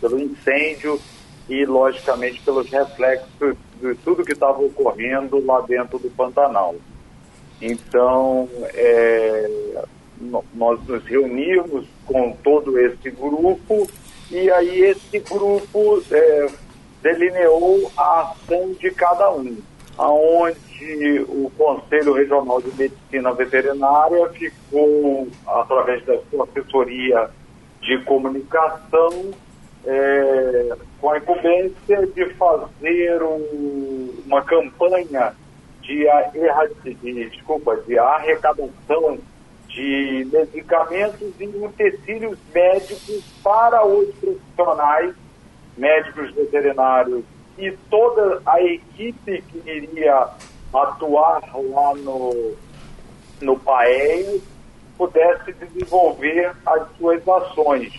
pelo 0.00 0.20
incêndio 0.20 1.00
e, 1.48 1.64
logicamente, 1.64 2.40
pelos 2.42 2.70
reflexos 2.70 3.56
de 3.80 3.94
tudo 3.96 4.24
que 4.24 4.32
estava 4.32 4.62
ocorrendo 4.62 5.44
lá 5.44 5.60
dentro 5.62 5.98
do 5.98 6.08
Pantanal. 6.10 6.76
Então, 7.60 8.48
é, 8.74 9.84
nós 10.54 10.80
nos 10.86 11.04
reunimos 11.04 11.86
com 12.06 12.32
todo 12.42 12.78
esse 12.78 13.10
grupo 13.10 13.88
e 14.30 14.50
aí 14.50 14.80
esse 14.82 15.18
grupo 15.20 16.02
é, 16.10 16.48
delineou 17.02 17.90
a 17.96 18.20
ação 18.22 18.72
de 18.72 18.90
cada 18.92 19.32
um, 19.32 19.56
aonde 19.96 20.67
o 21.28 21.50
Conselho 21.56 22.12
Regional 22.12 22.60
de 22.60 22.74
Medicina 22.76 23.32
Veterinária 23.32 24.28
ficou, 24.30 25.28
através 25.46 26.04
da 26.04 26.18
sua 26.30 26.44
assessoria 26.44 27.30
de 27.80 27.98
comunicação, 28.04 29.30
é, 29.84 30.76
com 31.00 31.10
a 31.10 31.18
incumbência 31.18 32.06
de 32.06 32.24
fazer 32.34 33.22
um, 33.22 34.22
uma 34.26 34.42
campanha 34.42 35.34
de, 35.82 36.06
de, 36.84 37.30
desculpa, 37.30 37.76
de 37.76 37.98
arrecadação 37.98 39.18
de 39.68 40.28
medicamentos 40.32 41.32
e 41.40 41.46
utensílios 41.46 42.38
médicos 42.52 43.22
para 43.42 43.86
os 43.86 44.14
profissionais, 44.16 45.14
médicos 45.76 46.34
veterinários 46.34 47.24
e 47.56 47.72
toda 47.90 48.40
a 48.46 48.62
equipe 48.62 49.42
que 49.42 49.70
iria 49.70 50.28
atuar 50.72 51.42
lá 51.54 51.94
no, 51.94 52.54
no 53.40 53.58
PAEI 53.58 54.40
pudesse 54.96 55.52
desenvolver 55.52 56.52
as 56.66 56.88
suas 56.98 57.26
ações. 57.26 57.92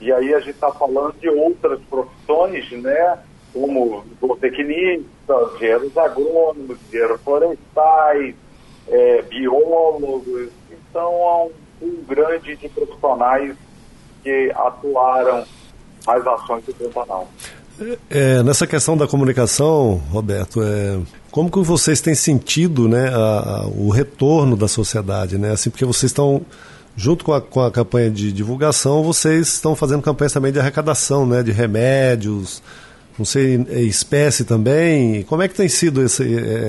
E 0.00 0.12
aí 0.12 0.34
a 0.34 0.40
gente 0.40 0.50
está 0.50 0.70
falando 0.70 1.14
de 1.18 1.28
outras 1.28 1.80
profissões, 1.88 2.70
né? 2.72 3.18
Como 3.52 4.04
zootecnistas, 4.20 5.54
engenheiros 5.54 5.96
agrônomos, 5.96 6.76
engenheiros 6.88 7.20
florestais, 7.22 8.34
é, 8.88 9.22
biólogos. 9.22 10.50
Então 10.70 11.06
há 11.06 11.44
um, 11.44 11.52
um 11.80 12.04
grande 12.06 12.54
de 12.56 12.68
profissionais 12.68 13.56
que 14.22 14.52
atuaram 14.54 15.44
nas 16.06 16.26
ações 16.26 16.64
do 16.64 16.74
Pantanal. 16.74 17.28
É, 18.10 18.42
nessa 18.42 18.66
questão 18.66 18.96
da 18.96 19.06
comunicação, 19.06 20.00
Roberto, 20.10 20.62
é, 20.62 20.98
como 21.36 21.50
que 21.50 21.58
vocês 21.58 22.00
têm 22.00 22.14
sentido 22.14 22.88
né, 22.88 23.10
a, 23.10 23.18
a, 23.18 23.66
o 23.66 23.90
retorno 23.90 24.56
da 24.56 24.66
sociedade? 24.66 25.36
Né? 25.36 25.50
Assim, 25.50 25.68
porque 25.68 25.84
vocês 25.84 26.10
estão, 26.10 26.40
junto 26.96 27.26
com 27.26 27.34
a, 27.34 27.42
com 27.42 27.60
a 27.60 27.70
campanha 27.70 28.10
de 28.10 28.32
divulgação, 28.32 29.02
vocês 29.02 29.48
estão 29.48 29.76
fazendo 29.76 30.00
campanhas 30.00 30.32
também 30.32 30.50
de 30.50 30.58
arrecadação, 30.58 31.26
né, 31.26 31.42
de 31.42 31.52
remédios, 31.52 32.62
não 33.18 33.26
sei, 33.26 33.62
é 33.68 33.82
espécie 33.82 34.46
também. 34.46 35.24
Como 35.24 35.42
é 35.42 35.48
que 35.48 35.54
tem 35.54 35.68
sido 35.68 36.02
esse, 36.02 36.24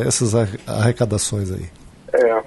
essas 0.06 0.36
arrecadações 0.68 1.50
aí? 1.50 1.70
É, 2.12 2.44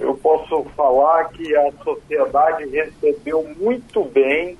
eu 0.00 0.14
posso 0.20 0.66
falar 0.76 1.28
que 1.28 1.54
a 1.54 1.70
sociedade 1.84 2.68
recebeu 2.70 3.48
muito 3.56 4.02
bem 4.06 4.58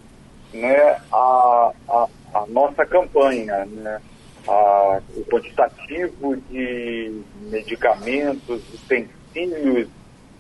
né, 0.54 0.98
a, 1.12 1.72
a 1.88 2.06
a 2.34 2.46
nossa 2.48 2.84
campanha, 2.86 3.66
né? 3.66 4.00
A, 4.46 5.00
o 5.16 5.24
quantitativo 5.24 6.36
de 6.48 7.22
medicamentos, 7.50 8.62
utensílios 8.74 9.88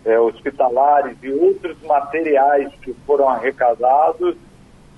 é, 0.04 0.18
hospitalares 0.18 1.16
e 1.22 1.32
outros 1.32 1.76
materiais 1.82 2.72
que 2.82 2.92
foram 3.06 3.28
arrecadados, 3.28 4.36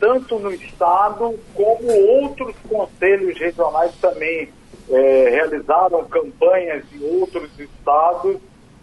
tanto 0.01 0.38
no 0.38 0.53
Estado 0.53 1.38
como 1.55 1.93
outros 2.21 2.55
conselhos 2.69 3.38
regionais 3.38 3.95
também 4.01 4.49
é, 4.90 5.29
realizaram 5.31 6.05
campanhas 6.05 6.85
em 6.93 7.21
outros 7.21 7.51
estados. 7.59 8.38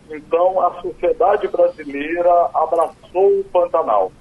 Então, 0.10 0.62
a 0.62 0.82
sociedade 0.82 1.48
brasileira 1.48 2.50
abraçou 2.54 3.40
o 3.40 3.46
Pantanal. 3.52 4.12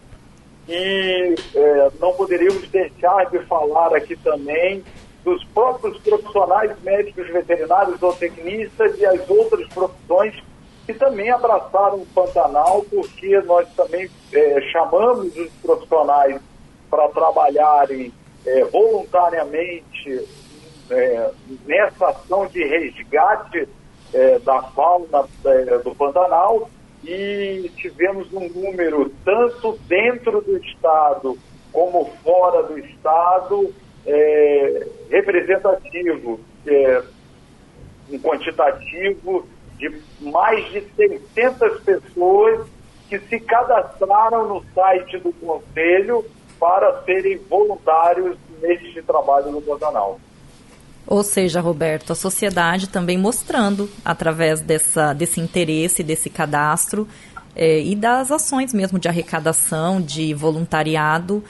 E 0.69 1.35
é, 1.55 1.91
não 1.99 2.13
poderíamos 2.13 2.69
deixar 2.69 3.29
de 3.31 3.41
falar 3.47 3.95
aqui 3.95 4.15
também 4.17 4.85
dos 5.25 5.45
próprios 5.45 5.99
profissionais 5.99 6.73
médicos 6.83 7.29
veterinários 7.29 8.03
ou 8.03 8.13
tecnistas 8.15 8.99
e 8.99 9.07
as 9.07 9.29
outras 9.29 9.67
profissões 9.69 10.35
que 10.87 10.95
também 10.95 11.31
abraçaram 11.31 11.99
o 11.99 12.07
Pantanal, 12.07 12.85
porque 12.91 13.39
nós 13.43 13.69
também 13.75 14.11
é, 14.33 14.61
chamamos 14.73 15.37
os 15.37 15.51
profissionais 15.63 16.41
para 16.91 17.09
trabalharem 17.11 18.13
é, 18.45 18.65
voluntariamente 18.65 20.27
é, 20.91 21.31
nessa 21.67 22.09
ação 22.09 22.47
de 22.47 22.65
resgate 22.65 23.69
é, 24.13 24.39
da 24.41 24.63
fauna 24.63 25.29
é, 25.45 25.79
do 25.79 25.95
Pantanal. 25.95 26.69
E 27.05 27.71
tivemos 27.77 28.31
um 28.33 28.49
número 28.49 29.11
tanto 29.25 29.79
dentro 29.87 30.43
do 30.43 30.57
Estado 30.59 31.39
como 31.73 32.11
fora 32.23 32.65
do 32.65 32.79
Estado 32.79 33.73
é, 34.07 34.87
representativo, 35.11 36.41
é, 36.67 37.03
um 38.11 38.19
quantitativo 38.19 39.47
de 39.79 39.93
mais 40.21 40.65
de 40.73 40.83
600 40.97 41.81
pessoas 41.81 42.67
que 43.09 43.19
se 43.19 43.41
cadastraram 43.41 44.49
no 44.49 44.65
site 44.75 45.19
do 45.19 45.33
Conselho 45.33 46.25
para 46.59 47.03
serem 47.05 47.39
voluntários 47.49 48.37
neste 48.61 49.03
trabalho 49.03 49.51
no 49.51 49.63
Pantanal. 49.63 50.21
Ou 51.07 51.25
seja, 51.25 51.61
Roberto, 51.61 52.13
a 52.13 52.15
sociedade 52.15 52.89
também 52.89 53.19
mostrando, 53.19 53.89
através 54.05 54.61
dessa, 54.61 55.13
desse 55.13 55.41
interesse, 55.41 56.05
desse 56.05 56.29
cadastro 56.31 57.09
é, 57.57 57.81
e 57.81 57.97
das 57.97 58.31
ações 58.31 58.73
mesmo 58.73 58.99
de 58.99 59.09
arrecadação, 59.09 60.01
de 60.01 60.33
voluntariado, 60.35 61.43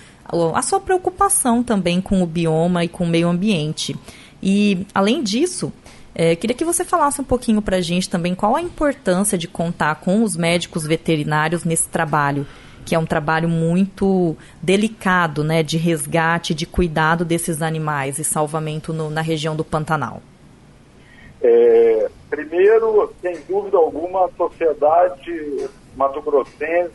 a 0.54 0.62
sua 0.62 0.80
preocupação 0.80 1.62
também 1.62 2.00
com 2.00 2.22
o 2.22 2.26
bioma 2.26 2.84
e 2.84 2.88
com 2.88 3.04
o 3.04 3.08
meio 3.08 3.28
ambiente. 3.28 3.96
E, 4.42 4.86
além 4.94 5.22
disso, 5.22 5.72
é, 6.14 6.34
queria 6.34 6.56
que 6.56 6.64
você 6.64 6.84
falasse 6.84 7.20
um 7.20 7.24
pouquinho 7.24 7.62
para 7.62 7.76
a 7.76 7.80
gente 7.80 8.08
também 8.08 8.34
qual 8.34 8.56
a 8.56 8.62
importância 8.62 9.38
de 9.38 9.46
contar 9.46 9.96
com 9.96 10.22
os 10.22 10.36
médicos 10.36 10.86
veterinários 10.86 11.64
nesse 11.64 11.88
trabalho, 11.88 12.46
que 12.84 12.94
é 12.94 12.98
um 12.98 13.06
trabalho 13.06 13.48
muito 13.48 14.36
delicado, 14.62 15.44
né, 15.44 15.62
de 15.62 15.76
resgate, 15.76 16.54
de 16.54 16.66
cuidado 16.66 17.24
desses 17.24 17.62
animais 17.62 18.18
e 18.18 18.24
salvamento 18.24 18.92
no, 18.92 19.10
na 19.10 19.20
região 19.20 19.54
do 19.54 19.64
Pantanal. 19.64 20.22
É, 21.42 22.10
primeiro, 22.28 23.12
sem 23.22 23.38
dúvida 23.48 23.78
alguma, 23.78 24.26
a 24.26 24.30
sociedade 24.36 25.68
mato-grossense 25.96 26.92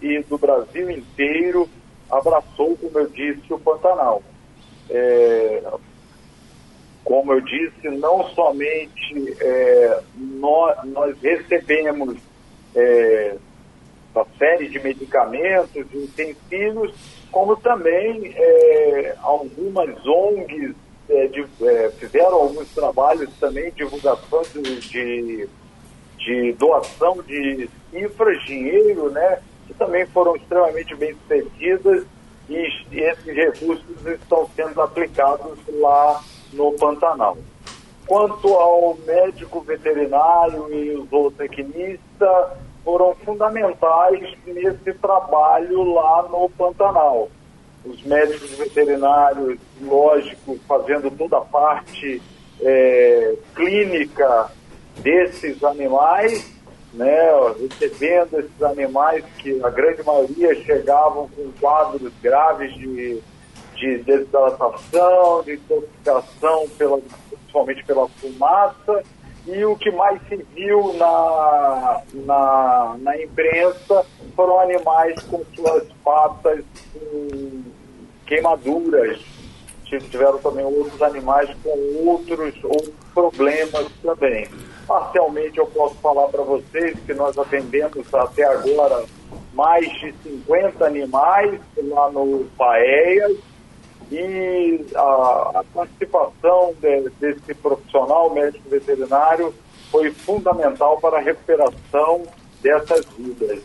e 0.00 0.22
do 0.28 0.38
Brasil 0.38 0.90
inteiro 0.90 1.68
abraçou, 2.10 2.76
como 2.76 2.98
eu 2.98 3.06
disse, 3.08 3.52
o 3.52 3.58
Pantanal. 3.58 4.22
É, 4.88 5.62
como 7.04 7.32
eu 7.32 7.40
disse, 7.40 7.88
não 7.88 8.28
somente 8.30 9.36
é, 9.40 10.00
nós, 10.16 10.84
nós, 10.84 11.16
recebemos 11.20 12.18
é, 12.74 13.36
uma 14.14 14.26
série 14.38 14.68
de 14.68 14.78
medicamentos 14.80 15.86
e 15.92 15.96
utensílios, 15.96 16.94
como 17.30 17.56
também 17.56 18.32
é, 18.34 19.16
algumas 19.22 20.06
ONGs 20.06 20.74
é, 21.08 21.26
de, 21.26 21.44
é, 21.62 21.90
fizeram 21.98 22.34
alguns 22.34 22.68
trabalhos 22.72 23.28
também 23.40 23.72
divulgação 23.72 24.42
de, 24.54 24.80
de, 24.80 25.48
de 26.18 26.52
doação 26.52 27.22
de 27.22 27.68
cifras, 27.90 28.42
dinheiro, 28.44 29.10
né? 29.10 29.40
Que 29.70 29.74
também 29.74 30.04
foram 30.06 30.34
extremamente 30.34 30.94
bem 30.96 31.14
sucedidas 31.14 32.04
e, 32.48 32.66
esses 32.92 33.24
recursos 33.24 34.06
estão 34.06 34.48
sendo 34.56 34.82
aplicados 34.82 35.58
lá 35.68 36.20
no 36.52 36.72
Pantanal. 36.72 37.38
Quanto 38.04 38.48
ao 38.54 38.98
médico 39.06 39.60
veterinário 39.60 40.72
e 40.74 40.96
o 40.96 41.06
zootecnista, 41.06 42.58
foram 42.84 43.14
fundamentais 43.24 44.36
nesse 44.44 44.92
trabalho 44.94 45.92
lá 45.92 46.26
no 46.28 46.50
Pantanal. 46.50 47.28
Os 47.84 48.02
médicos 48.02 48.50
veterinários, 48.52 49.58
lógico, 49.80 50.58
fazendo 50.66 51.08
toda 51.12 51.38
a 51.38 51.42
parte 51.42 52.20
é, 52.60 53.36
clínica 53.54 54.50
desses 54.98 55.62
animais 55.62 56.59
né, 56.92 57.30
recebendo 57.60 58.40
esses 58.40 58.62
animais 58.62 59.24
que 59.38 59.62
a 59.62 59.70
grande 59.70 60.02
maioria 60.02 60.54
chegavam 60.64 61.28
com 61.28 61.50
quadros 61.60 62.12
graves 62.22 62.74
de, 62.74 63.20
de 63.76 63.98
desidratação, 63.98 65.42
de 65.42 65.54
intoxicação, 65.54 66.68
pela, 66.76 66.98
principalmente 67.30 67.84
pela 67.84 68.08
fumaça, 68.08 69.02
e 69.46 69.64
o 69.64 69.76
que 69.76 69.90
mais 69.90 70.20
se 70.28 70.36
viu 70.54 70.92
na, 70.94 72.02
na, 72.12 72.96
na 73.00 73.22
imprensa 73.22 74.04
foram 74.36 74.60
animais 74.60 75.20
com 75.24 75.42
suas 75.54 75.84
patas 76.04 76.64
com 76.92 77.62
queimaduras. 78.26 79.18
Tiveram 79.84 80.38
também 80.38 80.64
outros 80.64 81.02
animais 81.02 81.50
com 81.64 82.06
outros, 82.06 82.54
também. 84.20 84.46
Parcialmente 84.86 85.58
eu 85.58 85.66
posso 85.66 85.94
falar 85.96 86.28
para 86.28 86.42
vocês 86.42 86.96
que 87.06 87.14
nós 87.14 87.36
atendemos 87.38 88.12
até 88.12 88.44
agora 88.44 89.04
mais 89.54 89.88
de 90.00 90.14
50 90.22 90.84
animais 90.84 91.60
lá 91.82 92.10
no 92.10 92.44
Paeias 92.56 93.36
e 94.12 94.84
a, 94.94 95.60
a 95.60 95.64
participação 95.72 96.74
de, 96.80 97.10
desse 97.20 97.54
profissional 97.54 98.32
médico 98.32 98.68
veterinário 98.68 99.54
foi 99.90 100.10
fundamental 100.10 101.00
para 101.00 101.18
a 101.18 101.20
recuperação 101.20 102.22
dessas 102.60 103.06
vidas. 103.16 103.60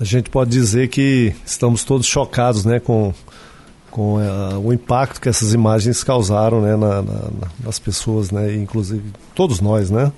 A 0.00 0.04
gente 0.04 0.30
pode 0.30 0.50
dizer 0.50 0.88
que 0.88 1.34
estamos 1.44 1.84
todos 1.84 2.06
chocados 2.06 2.64
né, 2.64 2.80
com 2.80 3.12
com 3.90 4.16
uh, 4.16 4.58
o 4.64 4.72
impacto 4.72 5.20
que 5.20 5.28
essas 5.28 5.52
imagens 5.52 6.04
causaram 6.04 6.60
né, 6.60 6.76
na, 6.76 7.02
na, 7.02 7.30
nas 7.64 7.78
pessoas, 7.78 8.30
né, 8.30 8.54
inclusive 8.54 9.02
todos 9.34 9.60
nós, 9.60 9.90
né? 9.90 10.12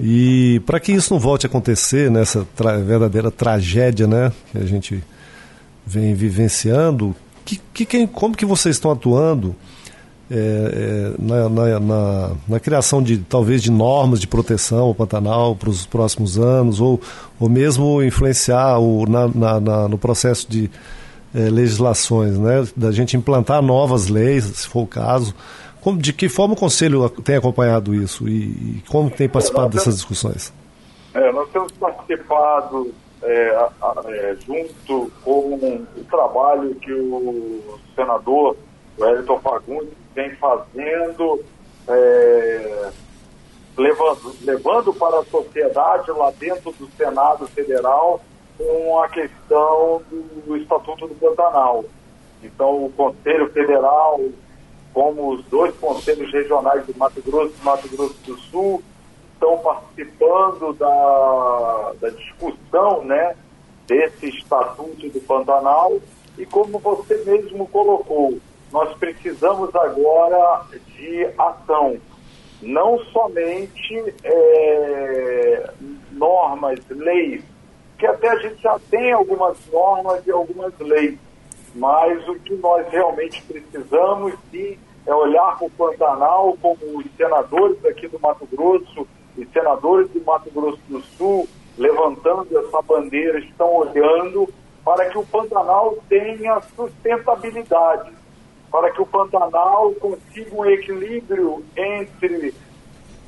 E 0.00 0.60
para 0.66 0.78
que 0.78 0.92
isso 0.92 1.12
não 1.12 1.18
volte 1.18 1.46
a 1.46 1.48
acontecer, 1.48 2.10
nessa 2.10 2.46
tra 2.54 2.76
verdadeira 2.76 3.30
tragédia, 3.30 4.06
né, 4.06 4.32
que 4.52 4.58
a 4.58 4.64
gente 4.64 5.02
vem 5.86 6.14
vivenciando, 6.14 7.16
que, 7.44 7.86
que, 7.86 8.06
como 8.06 8.36
que 8.36 8.44
vocês 8.44 8.76
estão 8.76 8.90
atuando 8.90 9.56
é, 10.30 10.34
é, 10.36 11.14
na, 11.18 11.48
na, 11.48 11.80
na, 11.80 12.30
na, 12.46 12.60
criação 12.60 13.02
de 13.02 13.16
talvez 13.16 13.62
de 13.62 13.70
normas 13.70 14.20
de 14.20 14.26
proteção 14.26 14.80
ao 14.80 14.94
Pantanal 14.94 15.56
para 15.56 15.70
os 15.70 15.86
próximos 15.86 16.38
anos, 16.38 16.82
ou, 16.82 17.00
ou 17.40 17.48
mesmo 17.48 18.02
influenciar 18.02 18.78
o, 18.78 19.06
na, 19.06 19.88
no 19.88 19.96
processo 19.96 20.46
de 20.46 20.70
é, 21.34 21.40
legislações, 21.50 22.38
né? 22.38 22.66
da 22.76 22.90
gente 22.90 23.16
implantar 23.16 23.62
novas 23.62 24.08
leis, 24.08 24.44
se 24.44 24.68
for 24.68 24.82
o 24.82 24.86
caso. 24.86 25.34
Como, 25.80 25.98
de 25.98 26.12
que 26.12 26.28
forma 26.28 26.54
o 26.54 26.56
Conselho 26.56 27.08
tem 27.08 27.36
acompanhado 27.36 27.94
isso 27.94 28.28
e, 28.28 28.78
e 28.78 28.82
como 28.88 29.10
tem 29.10 29.28
participado 29.28 29.70
dessas 29.70 29.94
discussões? 29.96 30.52
É, 31.14 31.32
nós 31.32 31.48
temos 31.50 31.72
participado 31.72 32.92
é, 33.22 33.68
é, 34.06 34.36
junto 34.46 35.10
com 35.24 35.54
o 35.54 36.04
trabalho 36.10 36.74
que 36.76 36.92
o 36.92 37.78
senador 37.94 38.56
Wellington 38.98 39.38
Fagundes 39.40 39.94
vem 40.14 40.34
fazendo, 40.36 41.44
é, 41.88 42.90
levando, 43.76 44.34
levando 44.42 44.92
para 44.94 45.20
a 45.20 45.24
sociedade 45.24 46.10
lá 46.10 46.32
dentro 46.38 46.72
do 46.72 46.88
Senado 46.96 47.46
Federal 47.48 48.20
com 48.58 49.00
a 49.00 49.08
questão 49.08 50.02
do 50.44 50.56
Estatuto 50.56 51.06
do 51.06 51.14
Pantanal. 51.14 51.84
Então, 52.42 52.84
o 52.84 52.92
Conselho 52.92 53.48
Federal, 53.52 54.20
como 54.92 55.30
os 55.30 55.44
dois 55.46 55.74
conselhos 55.76 56.32
regionais 56.32 56.84
do 56.84 56.98
Mato 56.98 57.22
Grosso 57.22 57.54
e 57.60 57.64
Mato 57.64 57.88
Grosso 57.88 58.18
do 58.24 58.36
Sul, 58.36 58.82
estão 59.32 59.58
participando 59.58 60.72
da, 60.74 61.92
da 62.00 62.10
discussão 62.10 63.04
né, 63.04 63.36
desse 63.86 64.28
Estatuto 64.28 65.08
do 65.08 65.20
Pantanal. 65.20 65.96
E 66.36 66.44
como 66.44 66.78
você 66.80 67.16
mesmo 67.24 67.66
colocou, 67.68 68.38
nós 68.72 68.96
precisamos 68.98 69.74
agora 69.74 70.64
de 70.96 71.28
ação. 71.38 71.96
Não 72.60 72.98
somente 73.06 74.14
é, 74.24 75.70
normas, 76.12 76.80
leis, 76.90 77.42
que 77.98 78.06
até 78.06 78.28
a 78.28 78.36
gente 78.36 78.62
já 78.62 78.78
tem 78.90 79.12
algumas 79.12 79.58
normas 79.72 80.26
e 80.26 80.30
algumas 80.30 80.72
leis, 80.78 81.18
mas 81.74 82.26
o 82.28 82.36
que 82.36 82.54
nós 82.54 82.86
realmente 82.88 83.42
precisamos 83.42 84.34
sim 84.50 84.78
é 85.04 85.14
olhar 85.14 85.58
para 85.58 85.66
o 85.66 85.70
Pantanal 85.70 86.56
como 86.62 86.98
os 86.98 87.04
senadores 87.16 87.84
aqui 87.84 88.06
do 88.08 88.20
Mato 88.20 88.46
Grosso 88.52 89.06
e 89.36 89.44
senadores 89.46 90.08
do 90.10 90.24
Mato 90.24 90.50
Grosso 90.50 90.80
do 90.88 91.00
Sul 91.00 91.48
levantando 91.78 92.58
essa 92.58 92.82
bandeira, 92.82 93.38
estão 93.38 93.72
olhando 93.72 94.48
para 94.84 95.08
que 95.08 95.16
o 95.16 95.24
Pantanal 95.24 95.96
tenha 96.08 96.60
sustentabilidade, 96.74 98.10
para 98.70 98.90
que 98.90 99.00
o 99.00 99.06
Pantanal 99.06 99.92
consiga 99.94 100.54
um 100.54 100.66
equilíbrio 100.66 101.64
entre 101.76 102.52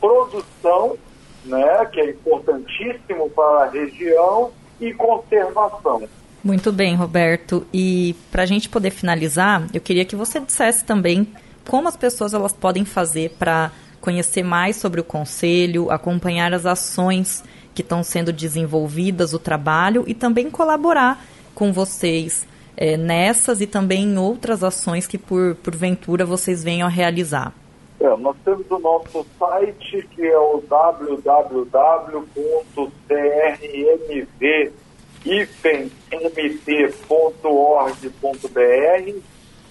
produção, 0.01 0.99
né, 1.45 1.85
que 1.87 2.01
é 2.01 2.11
importantíssimo 2.11 3.31
para 3.31 3.65
a 3.65 3.69
região, 3.69 4.53
e 4.81 4.93
conservação. 4.95 6.09
Muito 6.43 6.73
bem, 6.73 6.95
Roberto. 6.95 7.67
E 7.73 8.15
para 8.31 8.45
a 8.45 8.47
gente 8.47 8.69
poder 8.69 8.91
finalizar, 8.91 9.67
eu 9.75 9.81
queria 9.81 10.05
que 10.05 10.17
você 10.17 10.41
dissesse 10.41 10.85
também 10.85 11.29
como 11.69 11.87
as 11.87 11.97
pessoas 11.97 12.33
elas 12.33 12.53
podem 12.53 12.85
fazer 12.85 13.31
para 13.39 13.71
conhecer 14.01 14.43
mais 14.43 14.77
sobre 14.77 15.01
o 15.01 15.05
conselho, 15.05 15.91
acompanhar 15.91 16.55
as 16.55 16.65
ações 16.65 17.45
que 17.75 17.83
estão 17.83 18.03
sendo 18.03 18.33
desenvolvidas, 18.33 19.35
o 19.35 19.39
trabalho 19.39 20.05
e 20.07 20.15
também 20.15 20.51
colaborar 20.51 21.23
com 21.55 21.73
vocês 21.73 22.47
é, 22.77 22.97
nessas 22.97 23.61
e 23.61 23.67
também 23.67 24.05
em 24.05 24.17
outras 24.17 24.65
ações 24.65 25.07
que 25.07 25.19
por 25.19 25.55
porventura 25.57 26.25
vocês 26.25 26.65
venham 26.65 26.89
a 26.89 26.91
realizar. 26.91 27.53
É, 28.01 28.17
nós 28.17 28.37
temos 28.45 28.71
o 28.71 28.79
nosso 28.79 29.27
site 29.39 30.09
que 30.13 30.27
é 30.27 30.39
o 30.39 30.63
www.crmv-mt.org.br 30.63 31.31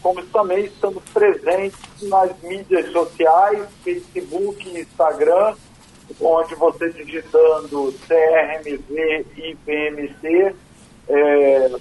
como 0.02 0.26
também 0.28 0.66
estamos 0.66 1.04
presentes 1.14 1.80
nas 2.04 2.32
mídias 2.42 2.90
sociais, 2.92 3.68
Facebook 3.84 4.80
Instagram, 4.80 5.56
onde 6.22 6.56
você 6.56 6.90
digitando 6.92 7.94
CRMV 8.08 9.26
e 9.38 9.58
é, 11.10 11.72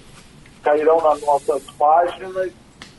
cairão 0.61 1.01
nas 1.01 1.21
nossas 1.21 1.63
páginas. 1.71 2.51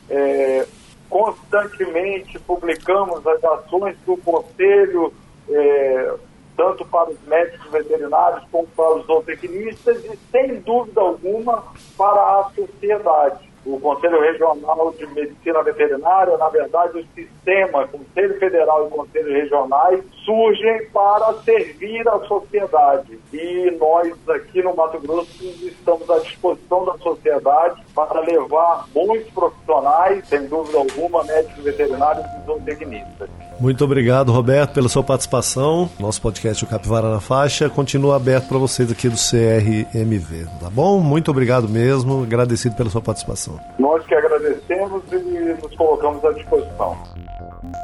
É, 0.09 0.65
constantemente 1.11 2.39
publicamos 2.39 3.27
as 3.27 3.43
ações 3.43 3.97
do 4.05 4.15
Conselho, 4.15 5.13
é, 5.49 6.13
tanto 6.55 6.85
para 6.85 7.09
os 7.09 7.21
médicos 7.27 7.69
veterinários 7.69 8.43
como 8.49 8.65
para 8.67 8.95
os 8.95 9.05
zootecnistas 9.05 10.03
e, 10.05 10.17
sem 10.31 10.61
dúvida 10.61 11.01
alguma, 11.01 11.65
para 11.97 12.39
a 12.39 12.51
sociedade 12.55 13.50
o 13.65 13.79
Conselho 13.79 14.19
Regional 14.19 14.93
de 14.97 15.05
Medicina 15.07 15.61
Veterinária, 15.61 16.37
na 16.37 16.49
verdade, 16.49 16.99
o 16.99 17.05
sistema 17.13 17.87
Conselho 17.87 18.39
Federal 18.39 18.87
e 18.87 18.89
Conselho 18.89 19.33
Regionais 19.33 20.03
surgem 20.25 20.87
para 20.87 21.33
servir 21.43 22.07
a 22.07 22.19
sociedade. 22.21 23.19
E 23.31 23.77
nós 23.79 24.13
aqui 24.29 24.61
no 24.63 24.75
Mato 24.75 24.99
Grosso 24.99 25.43
estamos 25.61 26.09
à 26.09 26.19
disposição 26.19 26.85
da 26.85 26.97
sociedade 26.97 27.81
para 27.93 28.19
levar 28.21 28.87
muitos 28.95 29.31
profissionais, 29.31 30.27
sem 30.27 30.47
dúvida 30.47 30.77
alguma, 30.77 31.23
médicos 31.23 31.63
veterinários 31.63 32.25
e 32.25 32.45
zootecnistas. 32.45 33.29
Muito 33.59 33.85
obrigado, 33.85 34.31
Roberto, 34.31 34.73
pela 34.73 34.89
sua 34.89 35.03
participação. 35.03 35.87
Nosso 35.99 36.19
podcast, 36.19 36.63
o 36.63 36.67
Capivara 36.67 37.11
na 37.11 37.19
Faixa, 37.19 37.69
continua 37.69 38.15
aberto 38.15 38.47
para 38.47 38.57
vocês 38.57 38.91
aqui 38.91 39.07
do 39.07 39.15
CRMV, 39.15 40.47
tá 40.59 40.67
bom? 40.67 40.99
Muito 40.99 41.29
obrigado 41.29 41.69
mesmo, 41.69 42.23
agradecido 42.23 42.75
pela 42.75 42.89
sua 42.89 43.01
participação. 43.01 43.50
Nós 43.79 44.05
que 44.05 44.13
agradecemos 44.13 45.03
e 45.11 45.57
nos 45.61 45.75
colocamos 45.75 46.23
à 46.23 46.31
disposição. 46.31 46.97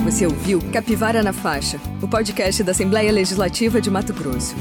Você 0.04 0.26
ouviu 0.26 0.62
Capivara 0.72 1.22
na 1.22 1.34
Faixa, 1.34 1.78
o 2.02 2.08
podcast 2.08 2.64
da 2.64 2.72
Assembleia 2.72 3.12
Legislativa 3.12 3.82
de 3.82 3.92
Mato 3.92 4.14
Grosso. 4.14 4.56